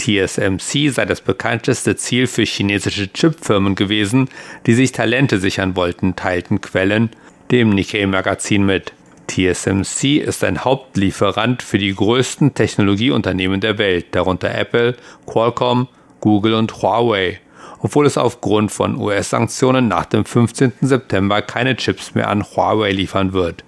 TSMC 0.00 0.90
sei 0.90 1.04
das 1.04 1.20
bekannteste 1.20 1.94
Ziel 1.96 2.26
für 2.26 2.44
chinesische 2.44 3.12
Chipfirmen 3.12 3.74
gewesen, 3.74 4.28
die 4.66 4.74
sich 4.74 4.92
Talente 4.92 5.38
sichern 5.38 5.76
wollten, 5.76 6.16
teilten 6.16 6.60
Quellen 6.62 7.10
dem 7.50 7.70
Nikkei-Magazin 7.70 8.64
mit. 8.64 8.92
TSMC 9.30 10.18
ist 10.18 10.42
ein 10.42 10.64
Hauptlieferant 10.64 11.62
für 11.62 11.78
die 11.78 11.94
größten 11.94 12.54
Technologieunternehmen 12.54 13.60
der 13.60 13.78
Welt, 13.78 14.06
darunter 14.10 14.52
Apple, 14.52 14.96
Qualcomm, 15.24 15.86
Google 16.20 16.54
und 16.54 16.82
Huawei, 16.82 17.38
obwohl 17.78 18.06
es 18.06 18.18
aufgrund 18.18 18.72
von 18.72 18.96
US-Sanktionen 18.96 19.86
nach 19.86 20.06
dem 20.06 20.24
15. 20.24 20.72
September 20.80 21.42
keine 21.42 21.76
Chips 21.76 22.16
mehr 22.16 22.28
an 22.28 22.44
Huawei 22.44 22.90
liefern 22.90 23.32
wird. 23.32 23.62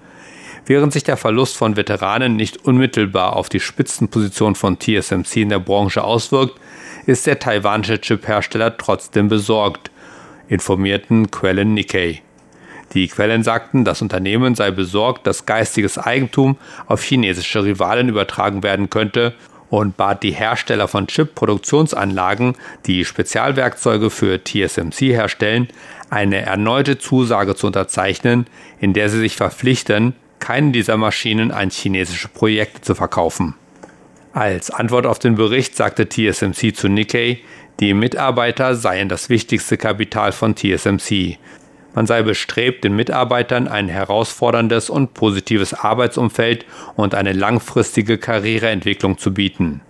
Während 0.66 0.92
sich 0.92 1.04
der 1.04 1.16
Verlust 1.16 1.56
von 1.56 1.76
Veteranen 1.76 2.34
nicht 2.34 2.64
unmittelbar 2.64 3.36
auf 3.36 3.48
die 3.48 3.60
Spitzenposition 3.60 4.56
von 4.56 4.80
TSMC 4.80 5.42
in 5.42 5.48
der 5.48 5.60
Branche 5.60 6.02
auswirkt, 6.02 6.58
ist 7.06 7.26
der 7.28 7.38
taiwanische 7.38 8.00
Chiphersteller 8.00 8.76
trotzdem 8.76 9.28
besorgt, 9.28 9.92
informierten 10.48 11.30
Quellen 11.30 11.74
Nikkei. 11.74 12.20
Die 12.94 13.08
Quellen 13.08 13.42
sagten, 13.42 13.84
das 13.84 14.02
Unternehmen 14.02 14.54
sei 14.54 14.70
besorgt, 14.70 15.26
dass 15.26 15.46
geistiges 15.46 15.98
Eigentum 15.98 16.56
auf 16.86 17.02
chinesische 17.02 17.64
Rivalen 17.64 18.08
übertragen 18.08 18.62
werden 18.62 18.90
könnte 18.90 19.34
und 19.70 19.96
bat 19.96 20.22
die 20.22 20.32
Hersteller 20.32 20.86
von 20.86 21.06
Chip-Produktionsanlagen, 21.06 22.56
die 22.84 23.06
Spezialwerkzeuge 23.06 24.10
für 24.10 24.44
TSMC 24.44 25.12
herstellen, 25.12 25.68
eine 26.10 26.42
erneute 26.42 26.98
Zusage 26.98 27.54
zu 27.54 27.68
unterzeichnen, 27.68 28.46
in 28.80 28.92
der 28.92 29.08
sie 29.08 29.18
sich 29.18 29.36
verpflichten, 29.36 30.14
keine 30.40 30.72
dieser 30.72 30.98
Maschinen 30.98 31.52
an 31.52 31.70
chinesische 31.70 32.28
Projekte 32.28 32.82
zu 32.82 32.94
verkaufen. 32.94 33.54
Als 34.34 34.70
Antwort 34.70 35.06
auf 35.06 35.18
den 35.18 35.36
Bericht 35.36 35.74
sagte 35.76 36.06
TSMC 36.06 36.74
zu 36.74 36.88
Nikkei, 36.88 37.40
die 37.80 37.94
Mitarbeiter 37.94 38.74
seien 38.74 39.08
das 39.08 39.30
wichtigste 39.30 39.78
Kapital 39.78 40.32
von 40.32 40.54
TSMC. 40.54 41.38
Man 41.94 42.06
sei 42.06 42.22
bestrebt, 42.22 42.84
den 42.84 42.96
Mitarbeitern 42.96 43.68
ein 43.68 43.88
herausforderndes 43.88 44.90
und 44.90 45.14
positives 45.14 45.74
Arbeitsumfeld 45.74 46.64
und 46.96 47.14
eine 47.14 47.32
langfristige 47.32 48.18
Karriereentwicklung 48.18 49.18
zu 49.18 49.34
bieten. 49.34 49.82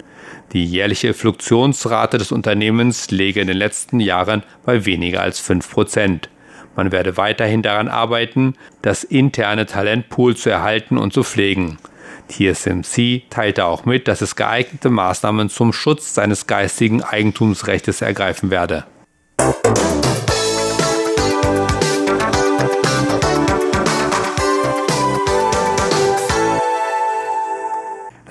Die 0.53 0.65
jährliche 0.65 1.15
Fluktuationsrate 1.15 2.19
des 2.19 2.33
Unternehmens 2.33 3.11
läge 3.11 3.41
in 3.41 3.47
den 3.47 3.57
letzten 3.57 4.01
Jahren 4.01 4.43
bei 4.65 4.85
weniger 4.85 5.23
als 5.23 5.41
5 5.41 5.71
Prozent. 5.71 6.29
Man 6.77 6.93
werde 6.93 7.17
weiterhin 7.17 7.63
daran 7.63 7.89
arbeiten, 7.89 8.55
das 8.83 9.05
interne 9.05 9.67
Talentpool 9.67 10.37
zu 10.37 10.51
erhalten 10.51 10.99
und 10.99 11.13
zu 11.13 11.23
pflegen. 11.23 11.79
TSMC 12.29 13.23
teilte 13.31 13.65
auch 13.67 13.85
mit, 13.85 14.09
dass 14.09 14.21
es 14.21 14.37
geeignete 14.37 14.91
Maßnahmen 14.91 15.49
zum 15.49 15.73
Schutz 15.73 16.15
seines 16.15 16.47
geistigen 16.47 17.03
Eigentumsrechts 17.03 18.01
ergreifen 18.01 18.51
werde. 18.51 18.85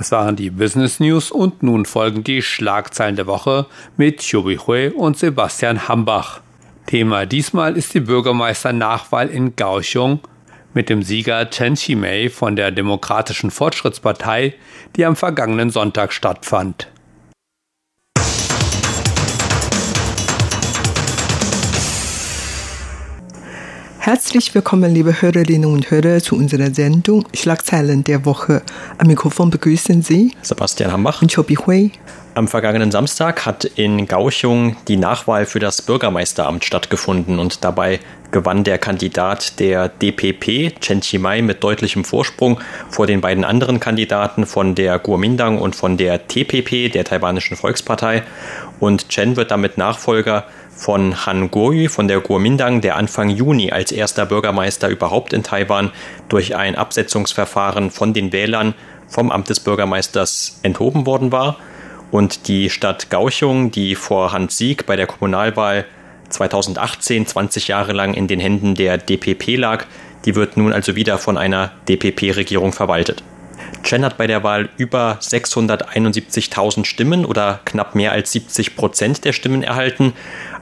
Das 0.01 0.11
waren 0.11 0.35
die 0.35 0.49
Business 0.49 0.99
News 0.99 1.29
und 1.29 1.61
nun 1.61 1.85
folgen 1.85 2.23
die 2.23 2.41
Schlagzeilen 2.41 3.15
der 3.15 3.27
Woche 3.27 3.67
mit 3.97 4.27
Chobi 4.27 4.57
Hui 4.57 4.87
und 4.87 5.15
Sebastian 5.15 5.87
Hambach. 5.87 6.41
Thema 6.87 7.27
diesmal 7.27 7.77
ist 7.77 7.93
die 7.93 7.99
Bürgermeisternachwahl 7.99 9.27
in 9.27 9.55
Kaohsiung 9.55 10.21
mit 10.73 10.89
dem 10.89 11.03
Sieger 11.03 11.47
Chen 11.51 11.75
Chimei 11.75 12.31
von 12.31 12.55
der 12.55 12.71
Demokratischen 12.71 13.51
Fortschrittspartei, 13.51 14.55
die 14.95 15.05
am 15.05 15.15
vergangenen 15.15 15.69
Sonntag 15.69 16.13
stattfand. 16.13 16.87
Herzlich 24.03 24.55
willkommen, 24.55 24.91
liebe 24.91 25.21
Hörerinnen 25.21 25.71
und 25.71 25.91
Hörer, 25.91 26.21
zu 26.21 26.35
unserer 26.35 26.73
Sendung 26.73 27.23
Schlagzeilen 27.35 28.03
der 28.03 28.25
Woche. 28.25 28.63
Am 28.97 29.05
Mikrofon 29.05 29.51
begrüßen 29.51 30.01
Sie 30.01 30.35
Sebastian 30.41 30.91
Hambach 30.91 31.21
und 31.21 31.31
Chobi 31.31 31.53
Hui. 31.53 31.91
Am 32.33 32.47
vergangenen 32.47 32.89
Samstag 32.89 33.45
hat 33.45 33.63
in 33.63 34.07
Gauchung 34.07 34.75
die 34.87 34.97
Nachwahl 34.97 35.45
für 35.45 35.59
das 35.59 35.83
Bürgermeisteramt 35.83 36.65
stattgefunden 36.65 37.37
und 37.37 37.63
dabei 37.63 37.99
gewann 38.31 38.63
der 38.63 38.79
Kandidat 38.79 39.59
der 39.59 39.89
DPP, 39.89 40.79
Chen 40.79 41.01
Chimai, 41.01 41.43
mit 41.43 41.63
deutlichem 41.63 42.03
Vorsprung 42.03 42.59
vor 42.89 43.05
den 43.05 43.21
beiden 43.21 43.43
anderen 43.43 43.79
Kandidaten 43.79 44.47
von 44.47 44.73
der 44.73 44.97
Kuomintang 44.97 45.59
und 45.59 45.75
von 45.75 45.97
der 45.97 46.27
TPP, 46.27 46.89
der 46.89 47.03
taiwanischen 47.03 47.55
Volkspartei. 47.55 48.23
Und 48.79 49.09
Chen 49.09 49.35
wird 49.35 49.51
damit 49.51 49.77
Nachfolger 49.77 50.45
von 50.81 51.27
Han 51.27 51.51
Kuo-yu 51.51 51.89
von 51.89 52.07
der 52.07 52.21
Kuomintang, 52.21 52.81
der 52.81 52.95
Anfang 52.95 53.29
Juni 53.29 53.71
als 53.71 53.91
erster 53.91 54.25
Bürgermeister 54.25 54.89
überhaupt 54.89 55.31
in 55.31 55.43
Taiwan 55.43 55.91
durch 56.27 56.55
ein 56.55 56.75
Absetzungsverfahren 56.75 57.91
von 57.91 58.13
den 58.13 58.33
Wählern 58.33 58.73
vom 59.07 59.29
Amt 59.29 59.49
des 59.49 59.59
Bürgermeisters 59.59 60.59
enthoben 60.63 61.05
worden 61.05 61.31
war. 61.31 61.57
Und 62.09 62.47
die 62.47 62.71
Stadt 62.71 63.11
Gauchung, 63.11 63.69
die 63.69 63.93
vor 63.93 64.31
Hans 64.31 64.57
Sieg 64.57 64.87
bei 64.87 64.95
der 64.95 65.05
Kommunalwahl 65.05 65.85
2018 66.29 67.27
20 67.27 67.67
Jahre 67.67 67.93
lang 67.93 68.15
in 68.15 68.25
den 68.25 68.39
Händen 68.39 68.73
der 68.73 68.97
DPP 68.97 69.57
lag, 69.57 69.85
die 70.25 70.35
wird 70.35 70.57
nun 70.57 70.73
also 70.73 70.95
wieder 70.95 71.19
von 71.19 71.37
einer 71.37 71.73
DPP-Regierung 71.87 72.73
verwaltet. 72.73 73.23
Chen 73.83 74.05
hat 74.05 74.17
bei 74.17 74.27
der 74.27 74.43
Wahl 74.43 74.69
über 74.77 75.17
671.000 75.21 76.85
Stimmen 76.85 77.25
oder 77.25 77.59
knapp 77.65 77.95
mehr 77.95 78.11
als 78.11 78.31
70 78.31 78.75
Prozent 78.75 79.25
der 79.25 79.33
Stimmen 79.33 79.63
erhalten. 79.63 80.13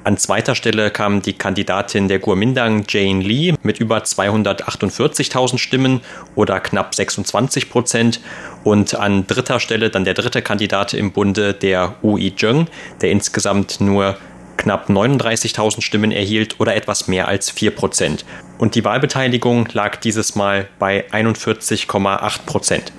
An 0.10 0.18
zweiter 0.18 0.56
Stelle 0.56 0.90
kam 0.90 1.22
die 1.22 1.34
Kandidatin 1.34 2.08
der 2.08 2.20
Kuomintang 2.20 2.84
Jane 2.88 3.22
Lee 3.22 3.54
mit 3.62 3.80
über 3.80 4.00
248.000 4.00 5.60
Stimmen 5.60 6.02
oder 6.34 6.60
knapp 6.60 6.96
26 6.96 7.70
Prozent. 7.70 8.20
Und 8.64 8.96
an 8.96 9.28
dritter 9.28 9.60
Stelle 9.60 9.92
dann 9.92 10.06
der 10.06 10.16
dritte 10.16 10.42
Kandidat 10.42 10.96
im 10.96 11.12
Bunde, 11.12 11.54
der 11.54 11.94
Ui 12.02 12.34
Zheng, 12.36 12.66
der 13.02 13.12
insgesamt 13.12 13.82
nur 13.82 14.18
knapp 14.58 14.90
39.000 14.90 15.82
Stimmen 15.84 16.12
erhielt 16.12 16.60
oder 16.60 16.76
etwas 16.76 17.08
mehr 17.08 17.28
als 17.28 17.52
4 17.52 17.70
Prozent. 17.70 18.26
Und 18.58 18.74
die 18.74 18.84
Wahlbeteiligung 18.84 19.68
lag 19.74 19.98
dieses 19.98 20.34
Mal 20.34 20.68
bei 20.80 21.08
41,8 21.12 22.46
Prozent. 22.48 22.92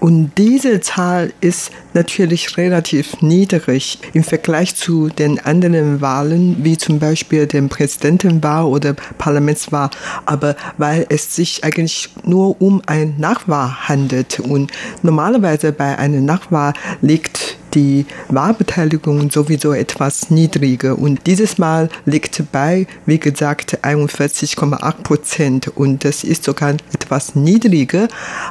Und 0.00 0.32
diese 0.38 0.80
Zahl 0.80 1.32
ist 1.40 1.70
natürlich 1.94 2.56
relativ 2.56 3.20
niedrig 3.22 3.98
im 4.12 4.24
Vergleich 4.24 4.76
zu 4.76 5.08
den 5.08 5.38
anderen 5.40 6.00
Wahlen, 6.00 6.56
wie 6.62 6.76
zum 6.76 6.98
Beispiel 6.98 7.46
den 7.46 7.68
Präsidentenwahl 7.68 8.64
oder 8.64 8.94
Parlamentswahl. 9.18 9.90
Aber 10.26 10.56
weil 10.78 11.06
es 11.08 11.34
sich 11.34 11.64
eigentlich 11.64 12.10
nur 12.24 12.60
um 12.60 12.82
ein 12.86 13.14
Nachwahl 13.18 13.88
handelt 13.88 14.40
und 14.40 14.72
normalerweise 15.02 15.72
bei 15.72 15.98
einer 15.98 16.20
Nachwahl 16.20 16.74
liegt 17.00 17.56
die 17.74 18.06
Wahlbeteiligung 18.28 19.30
sowieso 19.30 19.72
etwas 19.72 20.30
niedriger 20.30 20.98
und 20.98 21.26
dieses 21.26 21.58
Mal 21.58 21.88
liegt 22.06 22.42
bei, 22.52 22.86
wie 23.06 23.18
gesagt, 23.18 23.84
41,8 23.84 25.02
Prozent 25.02 25.68
und 25.68 26.04
das 26.04 26.24
ist 26.24 26.44
sogar 26.44 26.74
etwas 26.92 27.34
niedriger 27.34 28.08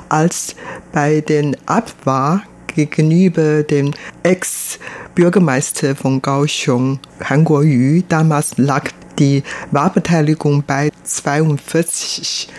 als 0.09 0.55
bei 0.91 1.21
den 1.21 1.55
Abwahl 1.65 2.41
gegenüber 2.75 3.63
dem 3.63 3.91
Ex-Bürgermeister 4.23 5.95
von 5.95 6.21
Kaohsiung, 6.21 6.99
Han 7.23 7.45
Kuo-yu. 7.45 8.01
Damals 8.09 8.57
lag 8.57 8.89
die 9.19 9.43
Wahlbeteiligung 9.71 10.63
bei 10.65 10.89
42, 11.03 12.49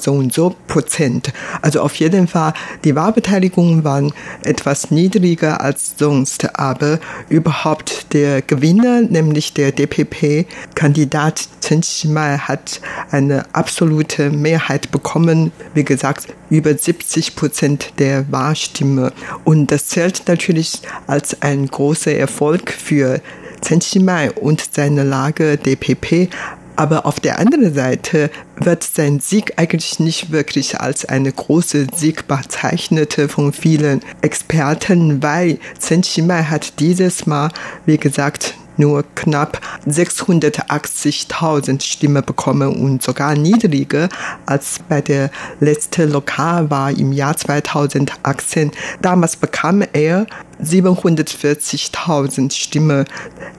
so 0.00 0.12
und 0.12 0.32
so 0.32 0.54
Prozent. 0.68 1.32
Also 1.60 1.80
auf 1.80 1.94
jeden 1.96 2.28
Fall, 2.28 2.54
die 2.84 2.94
Wahlbeteiligung 2.94 3.84
waren 3.84 4.12
etwas 4.44 4.90
niedriger 4.90 5.60
als 5.60 5.94
sonst, 5.98 6.58
aber 6.58 6.98
überhaupt 7.28 8.12
der 8.12 8.42
Gewinner, 8.42 9.02
nämlich 9.02 9.54
der 9.54 9.72
DPP-Kandidat 9.72 11.48
Chen 11.60 11.82
Chimai, 11.82 12.38
hat 12.38 12.80
eine 13.10 13.44
absolute 13.54 14.30
Mehrheit 14.30 14.90
bekommen. 14.90 15.52
Wie 15.74 15.84
gesagt, 15.84 16.28
über 16.50 16.76
70 16.76 17.36
Prozent 17.36 17.94
der 17.98 18.30
Wahlstimme. 18.30 19.12
Und 19.44 19.70
das 19.70 19.86
zählt 19.86 20.22
natürlich 20.26 20.82
als 21.06 21.40
ein 21.42 21.66
großer 21.66 22.14
Erfolg 22.14 22.70
für 22.70 23.20
Chen 23.62 23.80
Chimai 23.80 24.32
und 24.32 24.74
seine 24.74 25.04
Lage 25.04 25.56
DPP, 25.56 26.28
aber 26.76 27.06
auf 27.06 27.20
der 27.20 27.38
anderen 27.38 27.74
Seite 27.74 28.30
wird 28.56 28.82
sein 28.82 29.20
Sieg 29.20 29.54
eigentlich 29.56 30.00
nicht 30.00 30.32
wirklich 30.32 30.80
als 30.80 31.04
eine 31.04 31.32
große 31.32 31.86
Sieg 31.94 32.26
bezeichnet 32.28 33.20
von 33.28 33.52
vielen 33.52 34.00
Experten, 34.22 35.22
weil 35.22 35.58
Chen 35.80 36.02
Chimai 36.02 36.44
hat 36.44 36.80
dieses 36.80 37.26
Mal, 37.26 37.50
wie 37.86 37.98
gesagt, 37.98 38.54
nur 38.76 39.04
knapp 39.14 39.60
680.000 39.86 41.82
Stimmen 41.82 42.24
bekommen 42.24 42.74
und 42.74 43.02
sogar 43.02 43.34
niedriger 43.34 44.08
als 44.46 44.80
bei 44.88 45.00
der 45.00 45.30
letzten 45.60 46.10
Lokalwahl 46.10 46.98
im 46.98 47.12
Jahr 47.12 47.36
2018. 47.36 48.72
Damals 49.00 49.36
bekam 49.36 49.84
er 49.92 50.26
740.000 50.62 52.52
Stimmen. 52.52 53.04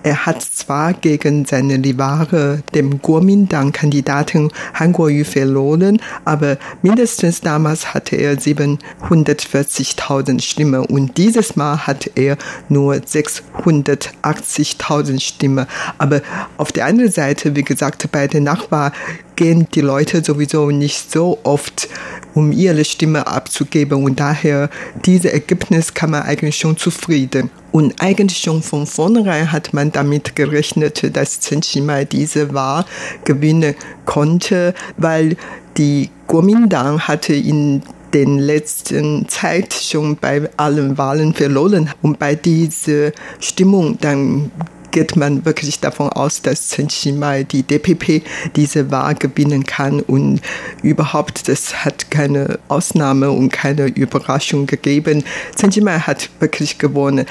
Er 0.04 0.26
hat 0.26 0.42
zwar 0.42 0.94
gegen 0.94 1.44
seine 1.46 1.76
Rivale, 1.76 2.64
dem 2.74 3.02
Kuomintang-Kandidaten 3.02 4.50
Han 4.74 4.94
Kuo-yu, 4.94 5.24
verloren, 5.24 6.02
aber 6.26 6.58
mindestens 6.82 7.42
damals 7.42 7.94
hatte 7.94 8.16
er 8.16 8.38
740.000 8.38 10.42
Stimmen 10.42 10.86
und 10.86 11.18
dieses 11.18 11.56
Mal 11.56 11.86
hat 11.86 12.10
er 12.16 12.38
nur 12.70 12.96
680.000 12.96 15.20
Stimmen. 15.20 15.68
Aber 15.98 16.22
auf 16.58 16.72
der 16.72 16.86
anderen 16.86 17.12
Seite, 17.12 17.56
wie 17.56 17.64
gesagt, 17.64 18.12
bei 18.12 18.28
der 18.28 18.42
Nachwahl 18.42 18.92
gehen 19.36 19.68
die 19.74 19.82
Leute 19.82 20.24
sowieso 20.24 20.72
nicht 20.72 21.12
so 21.12 21.40
oft, 21.44 21.90
um 22.34 22.52
ihre 22.52 22.86
Stimme 22.86 23.28
abzugeben. 23.28 24.04
Und 24.04 24.20
daher, 24.20 24.70
dieses 25.06 25.32
Ergebnis 25.32 25.94
kann 25.94 26.12
man 26.12 26.24
eigentlich 26.24 26.58
schon 26.58 26.78
zufrieden. 26.78 27.50
Und 27.72 27.96
eigentlich 28.00 28.40
schon 28.40 28.62
von 28.62 28.86
vornherein 28.86 29.52
hat 29.52 29.74
man 29.74 29.92
damit 29.92 30.36
gerechnet, 30.36 31.16
dass 31.16 31.40
Chen 31.40 31.62
Qimai 31.62 32.06
diese 32.06 32.54
Wahl 32.54 32.86
gewinnen 33.26 33.76
konnte, 34.06 34.74
weil 34.98 35.36
die 35.78 36.10
Kuomintang 36.28 37.00
hatte 37.02 37.34
in 37.34 37.82
den 38.14 38.38
letzten 38.38 39.28
Zeit 39.28 39.74
schon 39.74 40.18
bei 40.18 40.48
allen 40.58 40.98
Wahlen 40.98 41.34
verloren. 41.34 41.90
Und 42.02 42.20
bei 42.20 42.36
dieser 42.36 43.12
Stimmung 43.40 43.98
dann 44.00 44.52
geht 44.94 45.18
man 45.18 45.44
wirklich 45.44 45.82
davon 45.82 46.08
aus, 46.10 46.42
dass 46.42 46.70
Chen 46.70 46.88
Qimai 46.88 47.44
die 47.44 47.64
DPP 47.64 48.24
diese 48.56 48.92
Wahl 48.92 49.16
gewinnen 49.16 49.66
kann 49.66 50.00
und 50.00 50.40
überhaupt, 50.84 51.50
das 51.50 51.84
hat 51.84 52.10
keine 52.12 52.60
Ausnahme 52.70 53.32
und 53.32 53.52
keine 53.52 53.88
Überraschung 53.88 54.68
gegeben. 54.68 55.26
Chen 55.60 55.72
Qimai 55.72 56.00
hat 56.00 56.30
wirklich 56.40 56.78
gewonnen. 56.78 57.26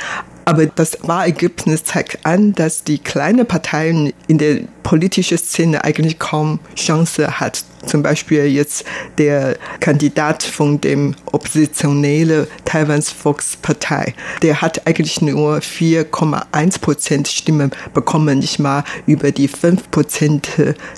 Aber 0.44 0.66
das 0.66 0.98
Wahlergebnis 1.02 1.84
zeigt 1.84 2.24
an, 2.24 2.52
dass 2.54 2.84
die 2.84 2.98
kleinen 2.98 3.46
Parteien 3.46 4.12
in 4.26 4.38
der 4.38 4.60
politischen 4.82 5.38
Szene 5.38 5.84
eigentlich 5.84 6.18
kaum 6.18 6.58
Chance 6.74 7.40
hat. 7.40 7.64
Zum 7.86 8.02
Beispiel 8.02 8.46
jetzt 8.46 8.84
der 9.18 9.56
Kandidat 9.80 10.42
von 10.42 10.80
dem 10.80 11.14
oppositionellen 11.26 12.46
Taiwans 12.64 13.10
Volkspartei, 13.10 14.14
der 14.42 14.62
hat 14.62 14.86
eigentlich 14.86 15.20
nur 15.20 15.56
4,1 15.58 16.80
Prozent 16.80 17.28
Stimmen 17.28 17.72
bekommen, 17.92 18.38
nicht 18.38 18.58
mal 18.60 18.84
über 19.06 19.32
die 19.32 19.48
5 19.48 19.90
Prozent 19.90 20.48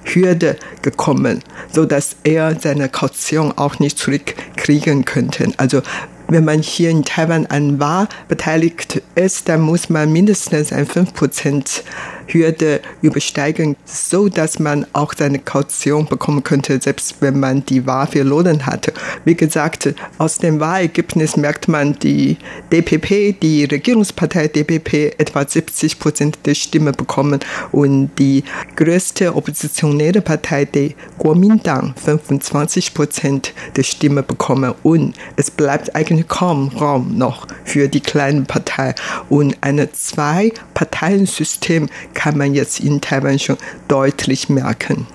Hürde 0.05 0.57
gekommen, 0.83 1.43
so 1.73 1.87
dass 1.87 2.17
er 2.25 2.59
seine 2.61 2.89
Kaution 2.89 3.53
auch 3.57 3.79
nicht 3.79 3.99
zurückkriegen 3.99 5.05
könnte. 5.05 5.53
Also 5.57 5.81
wenn 6.29 6.45
man 6.45 6.63
hier 6.63 6.91
in 6.91 7.05
Taiwan 7.05 7.47
an 7.47 7.79
Wahl 7.81 8.09
beteiligt 8.29 9.03
ist, 9.15 9.49
dann 9.49 9.61
muss 9.61 9.89
man 9.89 10.13
mindestens 10.13 10.73
ein 10.73 10.87
5% 10.87 11.83
Hürde 12.27 12.81
übersteigen, 13.03 13.77
so 13.85 14.29
dass 14.29 14.59
man 14.59 14.87
auch 14.93 15.15
seine 15.17 15.39
Kaution 15.39 16.07
bekommen 16.07 16.43
könnte, 16.43 16.81
selbst 16.81 17.17
wenn 17.21 17.41
man 17.41 17.65
die 17.67 17.87
Wahl 17.87 18.07
verloren 18.07 18.67
hatte. 18.67 18.93
Wie 19.25 19.35
gesagt, 19.35 19.95
aus 20.19 20.39
dem 20.39 20.61
Wahlergebnis 20.61 21.37
merkt 21.37 21.69
man, 21.69 21.99
die 21.99 22.37
DPP, 22.73 23.41
die 23.41 23.65
Regierungspartei 23.65 24.49
DPP, 24.49 25.19
etwa 25.19 25.47
70 25.47 25.99
Prozent 25.99 26.39
der 26.45 26.55
Stimme 26.55 26.93
bekommen 26.93 27.41
und 27.73 28.11
die 28.19 28.45
größte 28.77 29.35
oppositionelle 29.35 30.21
Partei, 30.21 30.65
die 30.65 30.95
Kuomintang, 31.19 31.95
25 32.03 32.95
Prozent 32.95 33.53
der 33.77 33.83
Stimme 33.83 34.23
bekommen 34.23 34.75
und 34.83 35.15
es 35.37 35.51
bleibt 35.51 35.95
eigentlich 35.95 36.29
kaum 36.29 36.69
Raum 36.69 37.17
noch 37.17 37.47
für 37.65 37.89
die 37.89 38.01
kleine 38.01 38.43
Partei 38.43 38.95
und 39.29 39.57
ein 39.61 39.87
Zwei-Parteien-System 39.93 41.89
kann 42.15 42.39
man 42.39 42.55
jetzt 42.55 42.81
in 42.81 43.01
Taiwan 43.01 43.39
schon 43.39 43.59
deutlich 43.89 44.49
merken. 44.49 45.07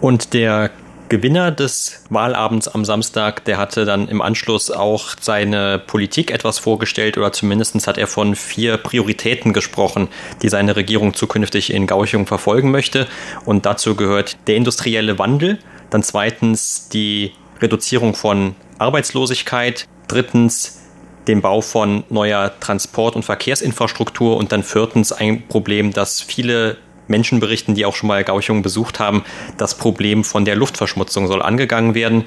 Und 0.00 0.34
der 0.34 0.70
Gewinner 1.08 1.52
des 1.52 2.02
Wahlabends 2.10 2.66
am 2.66 2.84
Samstag, 2.84 3.44
der 3.44 3.58
hatte 3.58 3.84
dann 3.84 4.08
im 4.08 4.20
Anschluss 4.20 4.72
auch 4.72 5.14
seine 5.20 5.78
Politik 5.78 6.32
etwas 6.32 6.58
vorgestellt 6.58 7.16
oder 7.16 7.32
zumindest 7.32 7.86
hat 7.86 7.96
er 7.96 8.08
von 8.08 8.34
vier 8.34 8.76
Prioritäten 8.76 9.52
gesprochen, 9.52 10.08
die 10.42 10.48
seine 10.48 10.74
Regierung 10.74 11.14
zukünftig 11.14 11.72
in 11.72 11.86
Gauchung 11.86 12.26
verfolgen 12.26 12.72
möchte. 12.72 13.06
Und 13.44 13.66
dazu 13.66 13.94
gehört 13.94 14.36
der 14.48 14.56
industrielle 14.56 15.18
Wandel, 15.18 15.58
dann 15.90 16.02
zweitens 16.02 16.88
die 16.88 17.32
Reduzierung 17.62 18.14
von 18.14 18.56
Arbeitslosigkeit, 18.78 19.86
drittens 20.08 20.85
den 21.28 21.40
Bau 21.40 21.60
von 21.60 22.04
neuer 22.08 22.52
Transport- 22.60 23.16
und 23.16 23.24
Verkehrsinfrastruktur 23.24 24.36
und 24.36 24.52
dann 24.52 24.62
viertens 24.62 25.12
ein 25.12 25.46
Problem, 25.48 25.92
das 25.92 26.20
viele 26.20 26.76
Menschen 27.08 27.40
berichten, 27.40 27.74
die 27.74 27.84
auch 27.86 27.94
schon 27.94 28.08
mal 28.08 28.24
Gauchung 28.24 28.62
besucht 28.62 28.98
haben, 28.98 29.24
das 29.58 29.76
Problem 29.76 30.24
von 30.24 30.44
der 30.44 30.56
Luftverschmutzung 30.56 31.26
soll 31.28 31.42
angegangen 31.42 31.94
werden. 31.94 32.24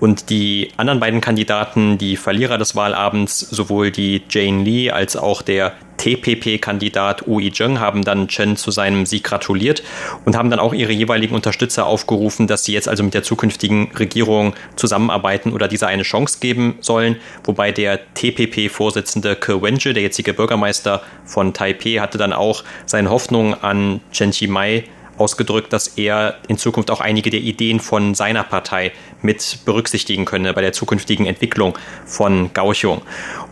Und 0.00 0.30
die 0.30 0.70
anderen 0.76 1.00
beiden 1.00 1.20
Kandidaten, 1.20 1.96
die 1.98 2.16
Verlierer 2.16 2.58
des 2.58 2.76
Wahlabends, 2.76 3.38
sowohl 3.38 3.90
die 3.90 4.22
Jane 4.28 4.62
Lee 4.62 4.90
als 4.90 5.16
auch 5.16 5.42
der 5.42 5.74
TPP-Kandidat 5.96 7.26
Ui 7.26 7.50
Zheng 7.52 7.80
haben 7.80 8.04
dann 8.04 8.28
Chen 8.28 8.56
zu 8.56 8.70
seinem 8.70 9.06
Sieg 9.06 9.24
gratuliert 9.24 9.82
und 10.24 10.36
haben 10.36 10.50
dann 10.50 10.60
auch 10.60 10.74
ihre 10.74 10.92
jeweiligen 10.92 11.34
Unterstützer 11.34 11.86
aufgerufen, 11.86 12.46
dass 12.46 12.64
sie 12.64 12.72
jetzt 12.72 12.88
also 12.88 13.02
mit 13.02 13.14
der 13.14 13.22
zukünftigen 13.22 13.90
Regierung 13.92 14.54
zusammenarbeiten 14.76 15.52
oder 15.52 15.68
dieser 15.68 15.88
eine 15.88 16.02
Chance 16.02 16.38
geben 16.40 16.76
sollen. 16.80 17.16
Wobei 17.44 17.72
der 17.72 18.00
TPP-Vorsitzende 18.14 19.36
Ke 19.36 19.62
Wenje, 19.62 19.92
der 19.92 20.02
jetzige 20.02 20.34
Bürgermeister 20.34 21.02
von 21.24 21.54
Taipei, 21.54 21.98
hatte 22.00 22.18
dann 22.18 22.32
auch 22.32 22.64
seine 22.84 23.10
Hoffnung 23.10 23.54
an 23.54 24.00
Chen 24.12 24.30
Chi-mai 24.30 24.84
ausgedrückt, 25.18 25.72
dass 25.72 25.88
er 25.88 26.36
in 26.48 26.58
Zukunft 26.58 26.90
auch 26.90 27.00
einige 27.00 27.30
der 27.30 27.40
Ideen 27.40 27.80
von 27.80 28.14
seiner 28.14 28.44
Partei 28.44 28.92
mit 29.22 29.60
berücksichtigen 29.64 30.24
könne 30.24 30.52
bei 30.52 30.60
der 30.60 30.72
zukünftigen 30.72 31.26
Entwicklung 31.26 31.76
von 32.04 32.52
Gauchung. 32.52 33.02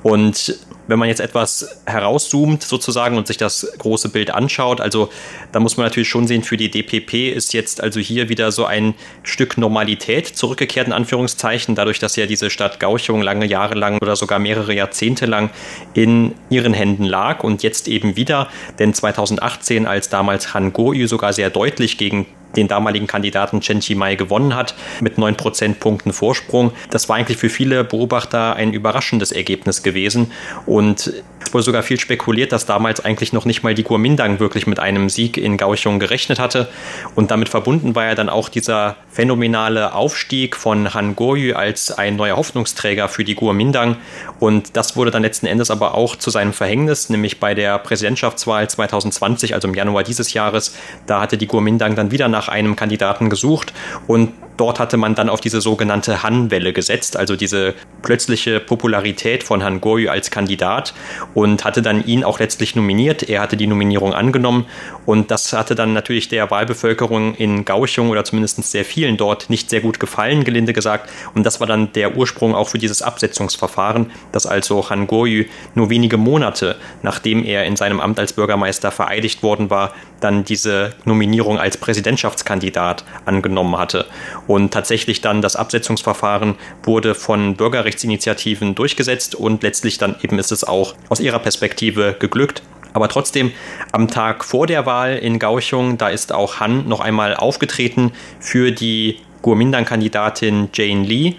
Und 0.03 0.59
wenn 0.87 0.99
man 0.99 1.09
jetzt 1.09 1.21
etwas 1.21 1.81
herauszoomt 1.87 2.63
sozusagen 2.63 3.17
und 3.17 3.27
sich 3.27 3.37
das 3.37 3.73
große 3.79 4.09
Bild 4.09 4.31
anschaut, 4.31 4.81
also 4.81 5.09
da 5.53 5.61
muss 5.61 5.77
man 5.77 5.87
natürlich 5.87 6.09
schon 6.09 6.27
sehen, 6.27 6.43
für 6.43 6.57
die 6.57 6.71
DPP 6.71 7.35
ist 7.35 7.53
jetzt 7.53 7.83
also 7.83 8.01
hier 8.01 8.29
wieder 8.29 8.53
so 8.53 8.65
ein 8.65 8.95
Stück 9.23 9.59
Normalität 9.59 10.27
zurückgekehrt 10.27 10.87
in 10.87 10.93
Anführungszeichen, 10.93 11.75
dadurch, 11.75 11.99
dass 11.99 12.17
ja 12.17 12.27
diese 12.27 12.51
Stadt 12.51 12.81
Gauchung 12.81 13.23
lange 13.23 13.47
Jahre 13.47 13.75
lang 13.75 13.99
oder 14.01 14.17
sogar 14.17 14.39
mehrere 14.39 14.75
Jahrzehnte 14.75 15.27
lang 15.27 15.51
in 15.95 16.35
ihren 16.51 16.75
Händen 16.75 17.05
lag 17.05 17.43
und 17.45 17.63
jetzt 17.63 17.89
eben 17.89 18.17
wieder, 18.17 18.49
denn 18.79 18.95
2018, 18.95 19.87
als 19.87 20.09
damals 20.09 20.55
Han 20.55 20.73
Goyu 20.73 21.07
sogar 21.07 21.33
sehr 21.33 21.51
deutlich 21.51 21.99
gegen 21.99 22.27
den 22.57 22.69
damaligen 22.69 23.07
Kandidaten 23.07 23.61
Chen 23.61 23.81
Chi-mai 23.81 24.15
gewonnen 24.15 24.55
hat, 24.55 24.75
mit 25.01 25.19
neun 25.19 25.37
Prozentpunkten 25.37 26.13
Vorsprung. 26.13 26.73
Das 26.91 27.09
war 27.09 27.17
eigentlich 27.17 27.39
für 27.39 27.49
viele 27.49 27.85
Beobachter 27.85 28.57
ein 28.57 28.73
überraschendes 28.73 29.33
Ergebnis 29.33 29.83
gewesen 29.83 30.33
und 30.67 31.13
wurde 31.55 31.63
sogar 31.65 31.83
viel 31.85 32.01
spekuliert, 32.01 32.53
dass 32.53 32.67
damals 32.67 33.05
eigentlich 33.05 33.33
noch 33.33 33.45
nicht 33.45 33.63
mal 33.63 33.75
die 33.75 33.85
Kuomintang 33.85 34.41
wirklich 34.41 34.67
mit 34.67 34.81
einem 34.81 35.09
Sieg 35.09 35.37
in 35.37 35.57
Kaohsiung 35.57 36.01
gerechnet 36.01 36.39
hatte. 36.39 36.69
Und 37.15 37.31
damit 37.31 37.49
verbunden 37.49 37.95
war 37.95 38.05
ja 38.07 38.15
dann 38.15 38.29
auch 38.29 38.49
dieser 38.49 38.97
phänomenale 39.11 39.95
Aufstieg 39.95 40.57
von 40.57 40.93
Han 40.93 41.15
Goyu 41.15 41.55
als 41.55 41.93
ein 41.93 42.17
neuer 42.17 42.37
Hoffnungsträger 42.37 43.09
für 43.09 43.25
die 43.25 43.37
Kuomintang. 43.37 43.97
Und 44.41 44.77
das 44.77 44.97
wurde 44.97 45.13
dann 45.13 45.23
letzten 45.23 45.47
Endes 45.47 45.71
aber 45.71 45.95
auch 45.95 46.17
zu 46.17 46.31
seinem 46.31 46.53
Verhängnis, 46.53 47.09
nämlich 47.09 47.39
bei 47.39 47.55
der 47.55 47.79
Präsidentschaftswahl 47.79 48.69
2020, 48.69 49.55
also 49.55 49.69
im 49.69 49.75
Januar 49.75 50.03
dieses 50.03 50.33
Jahres. 50.33 50.77
Da 51.07 51.21
hatte 51.21 51.39
die 51.39 51.47
Kuomintang 51.47 51.95
dann 51.95 52.11
wieder 52.11 52.29
nach 52.29 52.49
einem 52.49 52.75
Kandidaten 52.77 53.31
gesucht 53.31 53.73
und 54.09 54.33
Dort 54.57 54.79
hatte 54.79 54.97
man 54.97 55.15
dann 55.15 55.29
auf 55.29 55.41
diese 55.41 55.61
sogenannte 55.61 56.23
Han-Welle 56.23 56.73
gesetzt, 56.73 57.17
also 57.17 57.35
diese 57.35 57.75
plötzliche 58.03 58.61
Popularität 58.61 59.43
von 59.43 59.65
Han 59.65 59.81
Goyu 59.81 60.11
als 60.11 60.31
Kandidat 60.31 60.95
und 61.35 61.44
hatte 61.45 61.83
dann 61.83 62.05
ihn 62.05 62.25
auch 62.25 62.39
letztlich 62.39 62.77
nominiert. 62.77 63.29
Er 63.29 63.41
hatte 63.41 63.57
die 63.57 63.67
Nominierung 63.67 64.15
angenommen 64.15 64.67
und 65.07 65.31
das 65.31 65.53
hatte 65.53 65.75
dann 65.75 65.93
natürlich 65.93 66.29
der 66.29 66.51
Wahlbevölkerung 66.51 67.35
in 67.35 67.65
Gauchung 67.65 68.11
oder 68.11 68.25
zumindest 68.25 68.63
sehr 68.65 68.85
vielen 68.85 69.17
dort 69.17 69.51
nicht 69.51 69.71
sehr 69.71 69.81
gut 69.81 70.01
gefallen, 70.01 70.45
gelinde 70.45 70.73
gesagt. 70.73 71.11
Und 71.35 71.45
das 71.45 71.61
war 71.61 71.67
dann 71.67 71.93
der 71.93 72.17
Ursprung 72.17 72.55
auch 72.55 72.69
für 72.69 72.79
dieses 72.79 73.03
Absetzungsverfahren, 73.03 74.11
dass 74.33 74.47
also 74.47 74.89
Han 74.91 75.07
Goyu 75.07 75.45
nur 75.75 75.91
wenige 75.91 76.17
Monate 76.17 76.77
nachdem 77.03 77.45
er 77.45 77.65
in 77.65 77.77
seinem 77.77 78.01
Amt 78.01 78.19
als 78.19 78.33
Bürgermeister 78.33 78.91
vereidigt 78.91 79.43
worden 79.43 79.71
war, 79.71 79.93
dann 80.25 80.45
diese 80.45 80.95
Nominierung 81.05 81.59
als 81.59 81.77
Präsidentschaftskandidat 81.77 83.05
angenommen 83.27 83.77
hatte. 83.79 84.07
Und 84.47 84.73
tatsächlich 84.73 85.21
dann 85.21 85.43
das 85.43 85.55
Absetzungsverfahren 85.55 86.57
wurde 86.83 87.15
von 87.15 87.57
Bürgerrechtsinitiativen 87.57 88.75
durchgesetzt 88.75 89.35
und 89.35 89.63
letztlich 89.63 89.99
dann 89.99 90.17
eben 90.23 90.39
ist 90.39 90.51
es 90.51 90.65
auch 90.65 90.95
aus 91.11 91.21
ihrer 91.21 91.39
Perspektive 91.39 92.17
geglückt. 92.19 92.63
Aber 92.95 93.09
trotzdem, 93.09 93.53
am 93.93 94.09
Tag 94.09 94.45
vor 94.45 94.67
der 94.67 94.87
Wahl 94.87 95.17
in 95.17 95.39
Gauchung, 95.39 95.99
da 95.99 96.09
ist 96.09 96.33
auch 96.33 96.61
Han 96.61 96.89
noch 96.89 97.01
einmal 97.01 97.37
aufgetreten 97.37 98.13
für 98.41 98.71
die 98.71 99.19
Kuomintang-Kandidatin 99.43 100.71
Jane 100.73 101.05
Lee. 101.05 101.35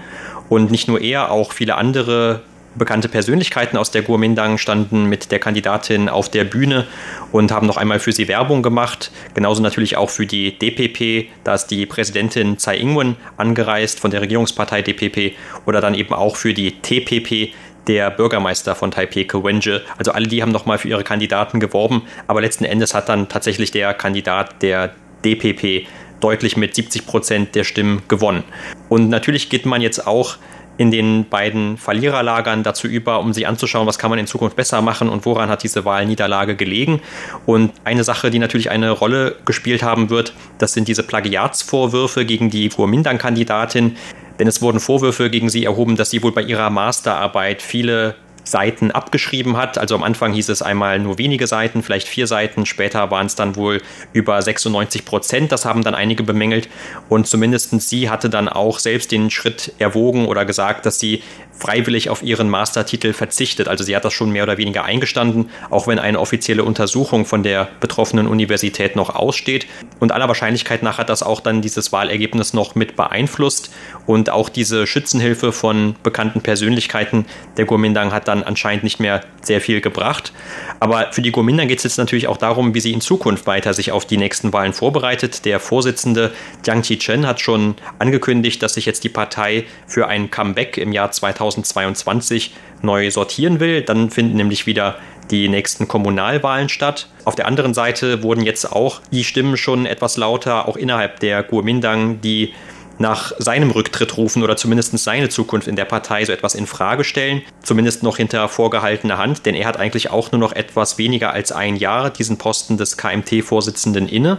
Und 0.50 0.70
nicht 0.70 0.88
nur 0.88 1.02
er, 1.02 1.32
auch 1.32 1.54
viele 1.54 1.76
andere 1.76 2.42
bekannte 2.76 3.10
Persönlichkeiten 3.10 3.78
aus 3.78 3.92
der 3.92 4.04
Kuomintang 4.04 4.58
standen 4.58 5.06
mit 5.06 5.32
der 5.32 5.40
Kandidatin 5.40 6.10
auf 6.10 6.30
der 6.30 6.44
Bühne 6.44 6.86
und 7.32 7.52
haben 7.52 7.68
noch 7.68 7.78
einmal 7.78 8.00
für 8.00 8.12
sie 8.12 8.28
Werbung 8.28 8.64
gemacht. 8.64 9.12
Genauso 9.34 9.62
natürlich 9.62 9.98
auch 9.98 10.10
für 10.10 10.26
die 10.26 10.58
DPP, 10.58 11.30
da 11.44 11.56
ist 11.56 11.68
die 11.68 11.86
Präsidentin 11.86 12.58
Tsai 12.58 12.78
Ing-wen 12.78 13.16
angereist 13.38 14.00
von 14.00 14.12
der 14.12 14.22
Regierungspartei 14.22 14.82
DPP 14.82 15.36
oder 15.66 15.82
dann 15.82 15.96
eben 15.96 16.14
auch 16.14 16.36
für 16.36 16.54
die 16.54 16.80
TPP, 16.82 17.54
der 17.88 18.10
Bürgermeister 18.10 18.76
von 18.76 18.92
Taipei, 18.92 19.28
Wenje. 19.32 19.82
Also 19.98 20.12
alle 20.12 20.28
die 20.28 20.42
haben 20.42 20.52
nochmal 20.52 20.78
für 20.78 20.88
ihre 20.88 21.04
Kandidaten 21.04 21.60
geworben, 21.60 22.04
aber 22.28 22.42
letzten 22.42 22.66
Endes 22.66 22.94
hat 22.94 23.10
dann 23.10 23.30
tatsächlich 23.30 23.72
der 23.72 23.94
Kandidat 23.94 24.62
der 24.62 24.96
DPP 25.24 25.88
deutlich 26.20 26.58
mit 26.58 26.76
70 26.76 27.06
Prozent 27.06 27.56
der 27.56 27.64
Stimmen 27.64 28.02
gewonnen. 28.08 28.44
Und 28.90 29.10
natürlich 29.10 29.50
geht 29.50 29.66
man 29.66 29.82
jetzt 29.82 30.08
auch 30.08 30.38
in 30.78 30.92
den 30.92 31.28
beiden 31.30 31.78
Verliererlagern 31.78 32.64
dazu 32.64 32.88
über, 32.88 33.20
um 33.20 33.34
sich 33.34 33.48
anzuschauen, 33.48 33.88
was 33.88 33.98
kann 33.98 34.10
man 34.10 34.20
in 34.20 34.28
Zukunft 34.28 34.56
besser 34.56 34.82
machen 34.82 35.10
und 35.10 35.26
woran 35.26 35.50
hat 35.50 35.64
diese 35.64 35.86
Wahlniederlage 35.86 36.56
gelegen. 36.56 37.02
Und 37.46 37.72
eine 37.84 38.04
Sache, 38.04 38.30
die 38.30 38.40
natürlich 38.40 38.70
eine 38.70 38.92
Rolle 38.92 39.36
gespielt 39.46 39.84
haben 39.84 40.10
wird, 40.10 40.34
das 40.58 40.74
sind 40.74 40.88
diese 40.88 41.04
Plagiatsvorwürfe 41.04 42.26
gegen 42.26 42.50
die 42.50 42.70
Kuomintang-Kandidatin. 42.70 43.96
Denn 44.38 44.48
es 44.48 44.62
wurden 44.62 44.82
Vorwürfe 44.82 45.30
gegen 45.30 45.50
sie 45.50 45.64
erhoben, 45.64 45.96
dass 45.96 46.10
sie 46.10 46.22
wohl 46.22 46.34
bei 46.34 46.42
ihrer 46.42 46.70
Masterarbeit 46.70 47.62
viele 47.62 48.16
Seiten 48.46 48.92
abgeschrieben 48.92 49.58
hat. 49.58 49.78
Also 49.78 49.96
am 49.96 50.04
Anfang 50.04 50.34
hieß 50.34 50.50
es 50.50 50.62
einmal 50.62 51.00
nur 51.00 51.18
wenige 51.18 51.48
Seiten, 51.48 51.84
vielleicht 51.84 52.08
vier 52.08 52.28
Seiten. 52.28 52.66
Später 52.66 53.12
waren 53.12 53.26
es 53.26 53.36
dann 53.36 53.56
wohl 53.56 53.82
über 54.14 54.42
96 54.42 55.04
Prozent. 55.04 55.52
Das 55.52 55.66
haben 55.66 55.84
dann 55.84 55.96
einige 55.96 56.24
bemängelt. 56.24 56.70
Und 57.10 57.28
zumindest 57.28 57.82
sie 57.82 58.10
hatte 58.10 58.30
dann 58.30 58.48
auch 58.48 58.80
selbst 58.80 59.12
den 59.12 59.30
Schritt 59.30 59.74
erwogen 59.80 60.28
oder 60.28 60.46
gesagt, 60.46 60.86
dass 60.86 61.00
sie 61.00 61.24
freiwillig 61.58 62.10
auf 62.10 62.22
ihren 62.22 62.50
Mastertitel 62.50 63.14
verzichtet. 63.14 63.68
Also 63.68 63.84
sie 63.84 63.96
hat 63.96 64.06
das 64.06 64.14
schon 64.14 64.32
mehr 64.32 64.44
oder 64.44 64.58
weniger 64.58 64.84
eingestanden, 64.84 65.50
auch 65.70 65.88
wenn 65.88 66.00
eine 66.00 66.20
offizielle 66.20 66.64
Untersuchung 66.64 67.26
von 67.26 67.44
der 67.44 67.70
betroffenen 67.80 68.28
Universität 68.28 68.96
noch 68.96 69.16
aussteht. 69.16 69.68
Und 70.00 70.12
aller 70.12 70.28
Wahrscheinlichkeit 70.28 70.84
nach 70.84 70.98
hat 70.98 71.10
das 71.10 71.24
auch 71.24 71.40
dann 71.40 71.62
dieses 71.62 71.92
Wahlergebnis 71.92 72.54
noch 72.54 72.76
mit 72.76 72.96
beeinflusst. 72.96 73.72
Und 74.06 74.30
auch 74.30 74.50
diese 74.50 74.86
Schützenhilfe 74.86 75.52
von 75.52 75.96
bekannten 76.04 76.42
Persönlichkeiten 76.42 77.26
der 77.58 77.66
Kuomintang 77.66 78.12
hat 78.12 78.28
dann 78.28 78.44
anscheinend 78.44 78.84
nicht 78.84 79.00
mehr 79.00 79.22
sehr 79.42 79.62
viel 79.62 79.82
gebracht. 79.82 80.34
Aber 80.80 81.12
für 81.12 81.22
die 81.22 81.32
Kuomintang 81.32 81.68
geht 81.68 81.80
es 81.80 81.84
jetzt 81.84 81.98
natürlich 81.98 82.28
auch 82.28 82.38
darum, 82.38 82.74
wie 82.74 82.80
sie 82.80 82.92
in 82.92 83.02
Zukunft 83.02 83.48
weiter 83.48 83.74
sich 83.74 83.92
auf 83.92 84.06
die 84.06 84.18
nächsten 84.18 84.54
Wahlen 84.54 84.74
vorbereitet. 84.74 85.46
Der 85.46 85.60
Vorsitzende 85.60 86.34
Jiang 86.66 86.82
Qi-chen 86.82 87.26
hat 87.26 87.40
schon 87.40 87.76
angekündigt, 88.00 88.62
dass 88.62 88.74
sich 88.74 88.86
jetzt 88.86 89.04
die 89.04 89.10
Partei 89.10 89.66
für 89.88 90.08
ein 90.08 90.30
Comeback 90.32 90.78
im 90.78 90.92
Jahr 90.92 91.12
2022 91.52 92.54
neu 92.82 93.12
sortieren 93.12 93.60
will. 93.60 93.82
Dann 93.82 94.10
finden 94.10 94.38
nämlich 94.38 94.66
wieder 94.66 94.96
die 95.32 95.50
nächsten 95.50 95.88
Kommunalwahlen 95.88 96.70
statt. 96.70 97.08
Auf 97.24 97.36
der 97.36 97.48
anderen 97.48 97.74
Seite 97.74 98.24
wurden 98.24 98.44
jetzt 98.44 98.72
auch 98.72 99.02
die 99.12 99.24
Stimmen 99.24 99.58
schon 99.58 99.86
etwas 99.86 100.18
lauter, 100.18 100.68
auch 100.68 100.78
innerhalb 100.78 101.20
der 101.20 101.44
Kuomintang, 101.44 102.22
die 102.22 102.54
nach 102.98 103.34
seinem 103.40 103.72
Rücktritt 103.72 104.18
rufen 104.18 104.44
oder 104.44 104.56
zumindest 104.56 104.98
seine 104.98 105.30
Zukunft 105.30 105.68
in 105.68 105.76
der 105.76 105.86
Partei 105.86 106.24
so 106.24 106.32
etwas 106.32 106.56
in 106.56 106.68
Frage 106.68 107.04
stellen, 107.04 107.42
zumindest 107.62 108.04
noch 108.04 108.18
hinter 108.18 108.48
vorgehaltener 108.48 109.18
Hand, 109.18 109.46
denn 109.46 109.56
er 109.56 109.68
hat 109.68 109.78
eigentlich 109.78 110.12
auch 110.12 110.32
nur 110.32 110.40
noch 110.40 110.54
etwas 110.54 110.98
weniger 110.98 111.34
als 111.34 111.52
ein 111.52 111.76
Jahr 111.76 112.10
diesen 112.10 112.38
Posten 112.38 112.78
des 112.78 112.98
KMT-Vorsitzenden 112.98 114.08
inne. 114.08 114.38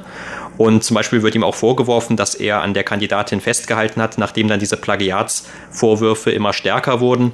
Und 0.58 0.84
zum 0.84 0.94
Beispiel 0.94 1.22
wird 1.22 1.34
ihm 1.34 1.44
auch 1.44 1.54
vorgeworfen, 1.54 2.16
dass 2.16 2.34
er 2.34 2.62
an 2.62 2.74
der 2.74 2.84
Kandidatin 2.84 3.40
festgehalten 3.40 4.00
hat, 4.00 4.18
nachdem 4.18 4.48
dann 4.48 4.60
diese 4.60 4.76
Plagiatsvorwürfe 4.76 6.30
immer 6.30 6.52
stärker 6.52 7.00
wurden. 7.00 7.32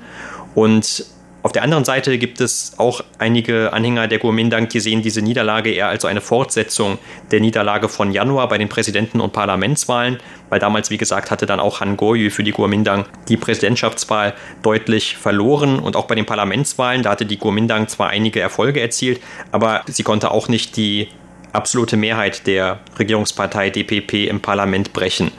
Und 0.55 1.07
auf 1.45 1.51
der 1.51 1.65
anderen 1.65 1.85
Seite 1.85 2.19
gibt 2.19 2.41
es 2.41 2.75
auch 2.77 3.03
einige 3.19 3.73
Anhänger 3.73 4.07
der 4.07 4.21
Kuomintang, 4.21 4.69
die 4.69 4.79
sehen 4.79 5.03
diese 5.03 5.23
Niederlage 5.23 5.73
eher 5.73 5.89
als 5.89 6.05
eine 6.05 6.21
Fortsetzung 6.21 6.99
der 7.33 7.41
Niederlage 7.41 7.89
von 7.89 8.13
Januar 8.13 8.49
bei 8.49 8.59
den 8.59 8.69
Präsidenten- 8.69 9.21
und 9.21 9.33
Parlamentswahlen, 9.33 10.19
weil 10.51 10.61
damals, 10.61 10.91
wie 10.91 10.99
gesagt, 10.99 11.33
hatte 11.33 11.47
dann 11.47 11.59
auch 11.59 11.81
Han 11.81 11.97
Goyu 11.97 12.31
für 12.31 12.45
die 12.45 12.53
Kuomintang 12.53 13.07
die 13.29 13.37
Präsidentschaftswahl 13.37 14.35
deutlich 14.63 15.17
verloren 15.17 15.81
und 15.81 15.97
auch 15.97 16.07
bei 16.07 16.15
den 16.15 16.27
Parlamentswahlen, 16.27 17.03
da 17.03 17.11
hatte 17.11 17.27
die 17.27 17.39
Kuomintang 17.39 17.89
zwar 17.89 18.11
einige 18.11 18.39
Erfolge 18.39 18.81
erzielt, 18.81 19.21
aber 19.51 19.83
sie 19.89 20.05
konnte 20.05 20.31
auch 20.31 20.47
nicht 20.47 20.77
die 20.77 21.09
absolute 21.53 21.97
Mehrheit 21.97 22.47
der 22.47 22.81
Regierungspartei 22.99 23.71
DPP 23.71 24.29
im 24.29 24.41
Parlament 24.41 24.93
brechen. 24.93 25.31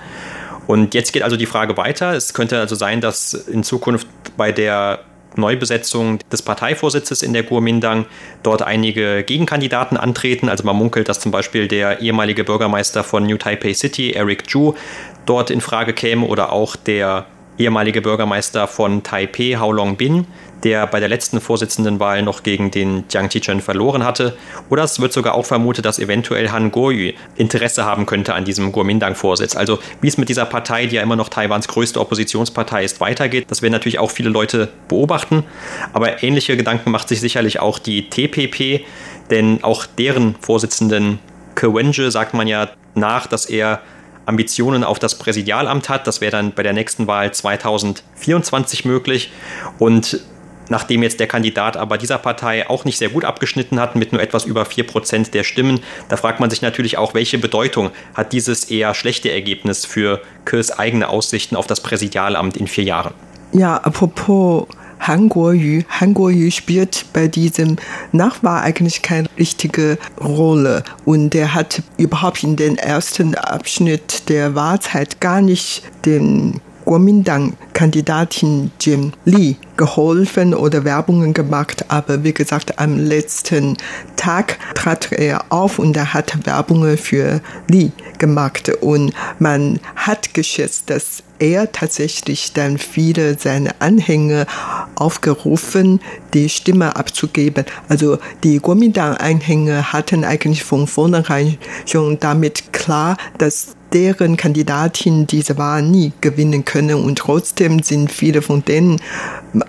Und 0.67 0.93
jetzt 0.93 1.11
geht 1.11 1.23
also 1.23 1.35
die 1.35 1.45
Frage 1.45 1.75
weiter. 1.77 2.13
Es 2.13 2.33
könnte 2.33 2.59
also 2.59 2.75
sein, 2.75 3.01
dass 3.01 3.33
in 3.33 3.63
Zukunft 3.63 4.07
bei 4.37 4.51
der 4.51 4.99
Neubesetzung 5.35 6.19
des 6.31 6.41
Parteivorsitzes 6.41 7.23
in 7.23 7.33
der 7.33 7.43
Kuomintang 7.43 8.05
dort 8.43 8.61
einige 8.61 9.23
Gegenkandidaten 9.23 9.97
antreten. 9.97 10.49
Also 10.49 10.63
man 10.63 10.75
munkelt, 10.75 11.09
dass 11.09 11.19
zum 11.19 11.31
Beispiel 11.31 11.67
der 11.67 12.01
ehemalige 12.01 12.43
Bürgermeister 12.43 13.03
von 13.03 13.23
New 13.23 13.37
Taipei 13.37 13.73
City, 13.73 14.11
Eric 14.11 14.49
Zhu, 14.49 14.75
dort 15.25 15.49
in 15.49 15.61
Frage 15.61 15.93
käme 15.93 16.25
oder 16.25 16.51
auch 16.51 16.75
der 16.75 17.25
ehemalige 17.57 18.01
Bürgermeister 18.01 18.67
von 18.67 19.03
Taipei, 19.03 19.55
Hao 19.57 19.71
Long 19.71 19.95
Bin, 19.95 20.27
der 20.63 20.87
bei 20.87 20.99
der 20.99 21.09
letzten 21.09 21.41
Vorsitzendenwahl 21.41 22.21
noch 22.21 22.43
gegen 22.43 22.71
den 22.71 23.03
Jiang 23.09 23.29
Qichen 23.29 23.61
verloren 23.61 24.03
hatte. 24.03 24.35
Oder 24.69 24.83
es 24.83 24.99
wird 24.99 25.13
sogar 25.13 25.35
auch 25.35 25.45
vermutet, 25.45 25.85
dass 25.85 25.99
eventuell 25.99 26.49
Han 26.51 26.71
Kuo-yu 26.71 27.13
Interesse 27.35 27.85
haben 27.85 28.05
könnte 28.05 28.33
an 28.33 28.45
diesem 28.45 28.71
Kuomintang-Vorsitz. 28.71 29.55
Also 29.55 29.79
wie 30.01 30.07
es 30.07 30.17
mit 30.17 30.29
dieser 30.29 30.45
Partei, 30.45 30.85
die 30.85 30.95
ja 30.95 31.01
immer 31.01 31.15
noch 31.15 31.29
Taiwans 31.29 31.67
größte 31.67 31.99
Oppositionspartei 31.99 32.83
ist, 32.83 33.01
weitergeht, 33.01 33.45
das 33.49 33.61
werden 33.61 33.73
natürlich 33.73 33.99
auch 33.99 34.11
viele 34.11 34.29
Leute 34.29 34.69
beobachten. 34.87 35.43
Aber 35.91 36.23
ähnliche 36.23 36.55
Gedanken 36.55 36.91
macht 36.91 37.09
sich 37.09 37.19
sicherlich 37.19 37.59
auch 37.59 37.79
die 37.79 38.09
TPP, 38.09 38.85
denn 39.29 39.63
auch 39.63 39.85
deren 39.85 40.35
Vorsitzenden 40.39 41.19
Ke 41.55 41.73
Wenje 41.73 42.09
sagt 42.09 42.33
man 42.33 42.47
ja 42.47 42.69
nach, 42.95 43.27
dass 43.27 43.45
er 43.45 43.81
Ambitionen 44.25 44.83
auf 44.83 44.99
das 44.99 45.17
Präsidialamt 45.17 45.89
hat. 45.89 46.07
Das 46.07 46.21
wäre 46.21 46.31
dann 46.31 46.53
bei 46.53 46.63
der 46.63 46.73
nächsten 46.73 47.07
Wahl 47.07 47.33
2024 47.33 48.85
möglich. 48.85 49.31
Und 49.79 50.21
nachdem 50.69 51.03
jetzt 51.03 51.19
der 51.19 51.27
Kandidat 51.27 51.77
aber 51.77 51.97
dieser 51.97 52.17
Partei 52.17 52.69
auch 52.69 52.85
nicht 52.85 52.97
sehr 52.97 53.09
gut 53.09 53.25
abgeschnitten 53.25 53.79
hat, 53.79 53.95
mit 53.95 54.11
nur 54.11 54.21
etwas 54.21 54.45
über 54.45 54.63
4% 54.63 55.31
der 55.31 55.43
Stimmen, 55.43 55.79
da 56.09 56.17
fragt 56.17 56.39
man 56.39 56.49
sich 56.49 56.61
natürlich 56.61 56.97
auch, 56.97 57.13
welche 57.13 57.37
Bedeutung 57.37 57.91
hat 58.13 58.33
dieses 58.33 58.65
eher 58.65 58.93
schlechte 58.93 59.31
Ergebnis 59.31 59.85
für 59.85 60.21
Kirs 60.45 60.71
eigene 60.71 61.09
Aussichten 61.09 61.55
auf 61.55 61.67
das 61.67 61.81
Präsidialamt 61.81 62.57
in 62.57 62.67
vier 62.67 62.83
Jahren. 62.83 63.13
Ja, 63.51 63.77
apropos 63.77 64.67
Han 65.07 65.27
Kuo-yu. 65.27 65.83
Han 65.89 66.13
Kuo-yu 66.13 66.49
spielt 66.49 67.05
bei 67.11 67.27
diesem 67.27 67.75
Nachwahl 68.13 68.63
eigentlich 68.63 69.01
keine 69.01 69.27
richtige 69.37 69.97
Rolle. 70.21 70.83
Und 71.03 71.35
er 71.35 71.53
hat 71.53 71.83
überhaupt 71.97 72.43
in 72.43 72.55
den 72.55 72.77
ersten 72.77 73.35
Abschnitt 73.35 74.29
der 74.29 74.55
Wahlzeit 74.55 75.19
gar 75.19 75.41
nicht 75.41 75.83
den 76.05 76.61
Kuomintang-Kandidatin 76.85 78.71
Jim 78.79 79.13
Lee 79.25 79.55
geholfen 79.77 80.53
oder 80.53 80.83
Werbungen 80.83 81.33
gemacht, 81.33 81.85
aber 81.89 82.23
wie 82.23 82.33
gesagt, 82.33 82.79
am 82.79 82.97
letzten 82.97 83.77
Tag 84.15 84.57
trat 84.75 85.11
er 85.11 85.45
auf 85.49 85.79
und 85.79 85.97
er 85.97 86.13
hat 86.13 86.45
Werbungen 86.45 86.97
für 86.97 87.41
Lee 87.67 87.91
gemacht 88.19 88.69
und 88.81 89.13
man 89.39 89.79
hat 89.95 90.33
geschätzt, 90.33 90.89
dass 90.89 91.23
er 91.39 91.71
tatsächlich 91.71 92.53
dann 92.53 92.77
viele 92.77 93.37
seiner 93.37 93.75
Anhänger 93.79 94.45
aufgerufen, 94.95 95.99
die 96.33 96.47
Stimme 96.47 96.95
abzugeben. 96.95 97.65
Also 97.89 98.17
die 98.43 98.59
Kuomintang-Anhänger 98.59 99.91
hatten 99.91 100.23
eigentlich 100.23 100.63
von 100.63 100.87
vornherein 100.87 101.57
schon 101.85 102.19
damit 102.19 102.71
klar, 102.71 103.17
dass 103.37 103.75
deren 103.93 104.37
Kandidatin 104.37 105.27
diese 105.27 105.57
Wahl 105.57 105.81
nie 105.83 106.11
gewinnen 106.21 106.65
können 106.65 106.95
und 106.95 107.19
trotzdem 107.19 107.83
sind 107.83 108.11
viele 108.11 108.41
von 108.41 108.65
denen 108.65 108.99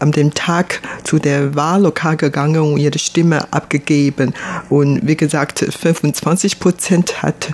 an 0.01 0.13
dem 0.13 0.33
Tag 0.33 0.81
zu 1.05 1.19
der 1.19 1.55
Wahllokal 1.55 2.17
gegangen 2.17 2.73
und 2.73 2.79
ihre 2.79 2.99
Stimme 2.99 3.53
abgegeben. 3.53 4.35
Und 4.71 5.07
wie 5.07 5.17
gesagt, 5.17 5.59
25 5.59 6.59
Prozent 6.59 7.23
hat 7.23 7.53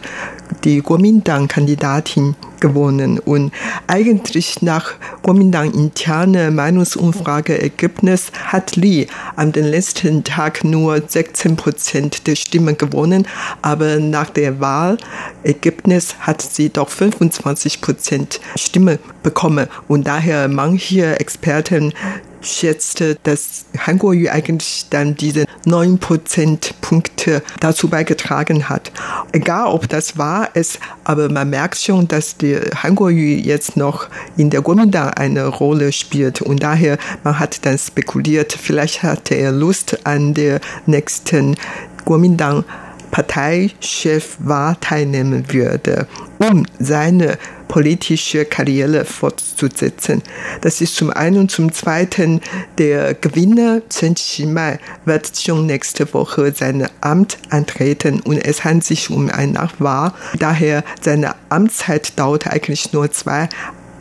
die 0.64 0.80
Kuomintang-Kandidatin 0.80 2.36
gewonnen. 2.60 3.18
Und 3.18 3.52
eigentlich 3.86 4.62
nach 4.62 4.92
Kuomintang 5.22 5.72
interne 5.72 6.50
Meinungsumfrageergebnis 6.50 8.30
hat 8.44 8.76
Li 8.76 9.06
den 9.38 9.64
letzten 9.64 10.22
Tag 10.22 10.62
nur 10.62 11.02
16 11.06 11.56
Prozent 11.56 12.26
der 12.26 12.36
Stimmen 12.36 12.76
gewonnen, 12.76 13.26
aber 13.62 13.98
nach 13.98 14.30
der 14.30 14.60
Wahlergebnis 14.60 16.16
hat 16.20 16.42
sie 16.42 16.68
doch 16.68 16.88
25 16.88 17.80
Prozent 17.80 18.40
Stimme 18.56 18.98
bekommen. 19.22 19.66
Und 19.88 20.06
daher 20.06 20.48
manche 20.48 21.18
Experten 21.18 21.92
schätzte, 22.40 23.16
dass 23.22 23.64
Han 23.78 23.98
Kuo-yu 23.98 24.28
eigentlich 24.30 24.86
dann 24.90 25.14
diese 25.14 25.44
9 25.66 25.98
Prozentpunkte 25.98 27.42
dazu 27.60 27.88
beigetragen 27.88 28.68
hat. 28.68 28.92
Egal, 29.32 29.66
ob 29.66 29.88
das 29.88 30.16
wahr 30.16 30.48
ist, 30.54 30.78
aber 31.04 31.30
man 31.30 31.50
merkt 31.50 31.78
schon, 31.78 32.08
dass 32.08 32.36
die 32.36 32.56
Han 32.76 32.94
Kuo-yu 32.94 33.38
jetzt 33.38 33.76
noch 33.76 34.08
in 34.36 34.50
der 34.50 34.62
Kuomintang 34.62 35.10
eine 35.10 35.46
Rolle 35.46 35.92
spielt 35.92 36.42
und 36.42 36.62
daher 36.62 36.98
man 37.24 37.38
hat 37.38 37.64
dann 37.66 37.78
spekuliert, 37.78 38.52
vielleicht 38.52 39.02
hatte 39.02 39.34
er 39.34 39.52
Lust 39.52 40.06
an 40.06 40.34
der 40.34 40.60
nächsten 40.86 41.56
Kuomintang 42.04 42.64
Parteichef 43.10 44.36
war, 44.38 44.78
teilnehmen 44.80 45.52
würde, 45.52 46.06
um 46.38 46.64
seine 46.78 47.38
politische 47.70 48.44
Karriere 48.44 49.04
fortzusetzen. 49.04 50.22
Das 50.60 50.80
ist 50.80 50.96
zum 50.96 51.10
einen 51.10 51.38
und 51.38 51.50
zum 51.52 51.72
zweiten 51.72 52.40
der 52.78 53.14
Gewinner 53.14 53.80
Chen 53.88 54.16
Qimai 54.16 54.80
wird 55.04 55.30
schon 55.40 55.66
nächste 55.66 56.12
Woche 56.12 56.52
sein 56.52 56.88
Amt 57.00 57.38
antreten 57.50 58.20
und 58.20 58.38
es 58.38 58.64
handelt 58.64 58.84
sich 58.84 59.10
um 59.10 59.30
eine 59.30 59.52
Nachwahl. 59.52 60.12
Daher 60.38 60.82
seine 61.00 61.36
Amtszeit 61.48 62.18
dauert 62.18 62.48
eigentlich 62.48 62.92
nur 62.92 63.12
zwei 63.12 63.48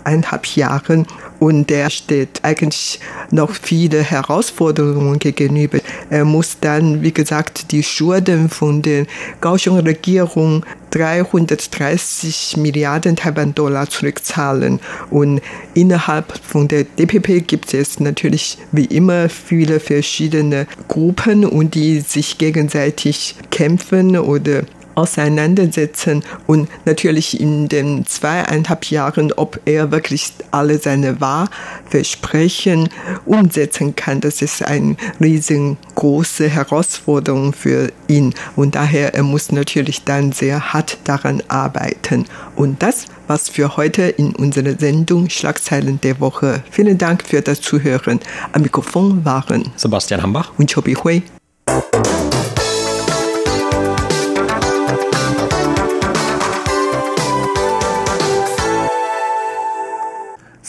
eineinhalb 0.04 0.46
Jahren 0.56 1.06
und 1.40 1.70
der 1.70 1.90
steht 1.90 2.42
eigentlich 2.44 3.00
noch 3.32 3.52
viele 3.52 4.02
Herausforderungen 4.02 5.20
gegenüber. 5.20 5.80
Er 6.10 6.26
muss 6.26 6.58
dann, 6.60 7.02
wie 7.02 7.14
gesagt, 7.14 7.72
die 7.72 7.84
Schulden 7.84 8.50
von 8.50 8.82
der 8.82 9.06
Kaohsiung 9.40 9.80
Regierung 9.80 10.66
330 10.92 12.58
Milliarden 12.58 13.16
Taiwan-Dollar 13.16 13.90
zurückzahlen. 13.90 14.80
Und 15.10 15.42
innerhalb 15.74 16.38
von 16.44 16.68
der 16.68 16.84
DPP 16.84 17.48
gibt 17.48 17.74
es 17.74 18.00
natürlich 18.00 18.58
wie 18.72 18.86
immer 18.86 19.30
viele 19.30 19.80
verschiedene 19.80 20.68
Gruppen 20.88 21.46
und 21.46 21.76
die 21.76 22.00
sich 22.02 22.38
gegenseitig 22.38 23.36
kämpfen 23.52 24.18
oder 24.18 24.64
auseinandersetzen 25.00 26.24
und 26.48 26.70
natürlich 26.86 27.40
in 27.40 27.68
den 27.68 28.06
zweieinhalb 28.06 28.86
Jahren, 28.86 29.32
ob 29.34 29.60
er 29.66 29.92
wirklich 29.92 30.34
alle 30.52 30.78
seine 30.78 31.20
Wahlversprechen 31.22 32.90
umsetzen 33.26 33.96
kann. 33.96 34.22
Das 34.22 34.42
ist 34.42 34.64
eine 34.64 34.96
riesengroße 35.20 36.48
Herausforderung 36.50 37.54
für 37.54 37.92
ihn 38.08 38.34
und 38.56 38.76
daher 38.76 39.14
er 39.14 39.24
muss 39.24 39.52
natürlich 39.52 40.04
dann 40.04 40.32
sehr 40.32 40.74
hart 40.74 40.98
daran 41.06 41.42
arbeiten. 41.48 42.26
Und 42.56 42.84
das 42.84 43.08
was 43.30 43.48
für 43.48 43.78
heute 43.78 44.02
in 44.02 44.36
unserer 44.36 44.78
Sendung 44.78 45.30
Schlagzeilen 45.30 46.02
der 46.02 46.20
Woche. 46.20 46.64
Vielen 46.72 46.98
Dank 46.98 47.24
für 47.24 47.42
das 47.42 47.62
Zuhören. 47.62 48.20
Am 48.52 48.64
Mikrofon 48.64 49.24
waren 49.24 49.72
Sebastian 49.76 50.24
Hambach 50.24 50.52
und 50.58 50.74
Chobi 50.74 50.96
Hui. 50.96 51.22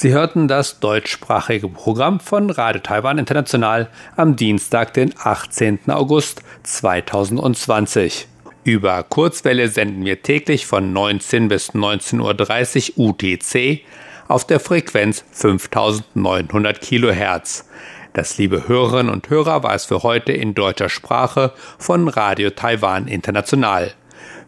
Sie 0.03 0.15
hörten 0.15 0.49
das 0.49 0.81
deutschsprachige 0.81 1.69
Programm 1.69 2.21
von 2.21 2.49
Radio 2.49 2.81
Taiwan 2.81 3.19
International 3.19 3.91
am 4.17 4.35
Dienstag, 4.35 4.95
den 4.95 5.13
18. 5.23 5.91
August 5.91 6.41
2020. 6.63 8.27
Über 8.65 9.03
Kurzwelle 9.03 9.69
senden 9.69 10.03
wir 10.07 10.23
täglich 10.23 10.65
von 10.65 10.95
19 10.95 11.49
bis 11.49 11.73
19.30 11.73 12.97
Uhr 12.97 13.11
UTC 13.11 13.83
auf 14.27 14.47
der 14.47 14.59
Frequenz 14.59 15.23
5900 15.33 16.81
Kilohertz. 16.81 17.69
Das 18.15 18.39
liebe 18.39 18.69
Hörerinnen 18.69 19.13
und 19.13 19.29
Hörer 19.29 19.63
war 19.63 19.75
es 19.75 19.85
für 19.85 20.03
heute 20.03 20.33
in 20.33 20.55
deutscher 20.55 20.89
Sprache 20.89 21.53
von 21.77 22.09
Radio 22.09 22.49
Taiwan 22.49 23.07
International. 23.07 23.93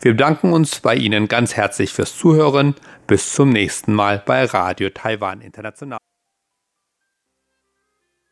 Wir 0.02 0.12
bedanken 0.12 0.52
uns 0.52 0.80
bei 0.80 0.96
Ihnen 0.96 1.28
ganz 1.28 1.54
herzlich 1.54 1.92
fürs 1.92 2.18
Zuhören. 2.18 2.74
Bis 3.12 3.34
zum 3.34 3.50
nächsten 3.50 3.92
Mal 3.92 4.22
bei 4.24 4.46
Radio 4.46 4.88
Taiwan 4.88 5.42
International. 5.42 5.98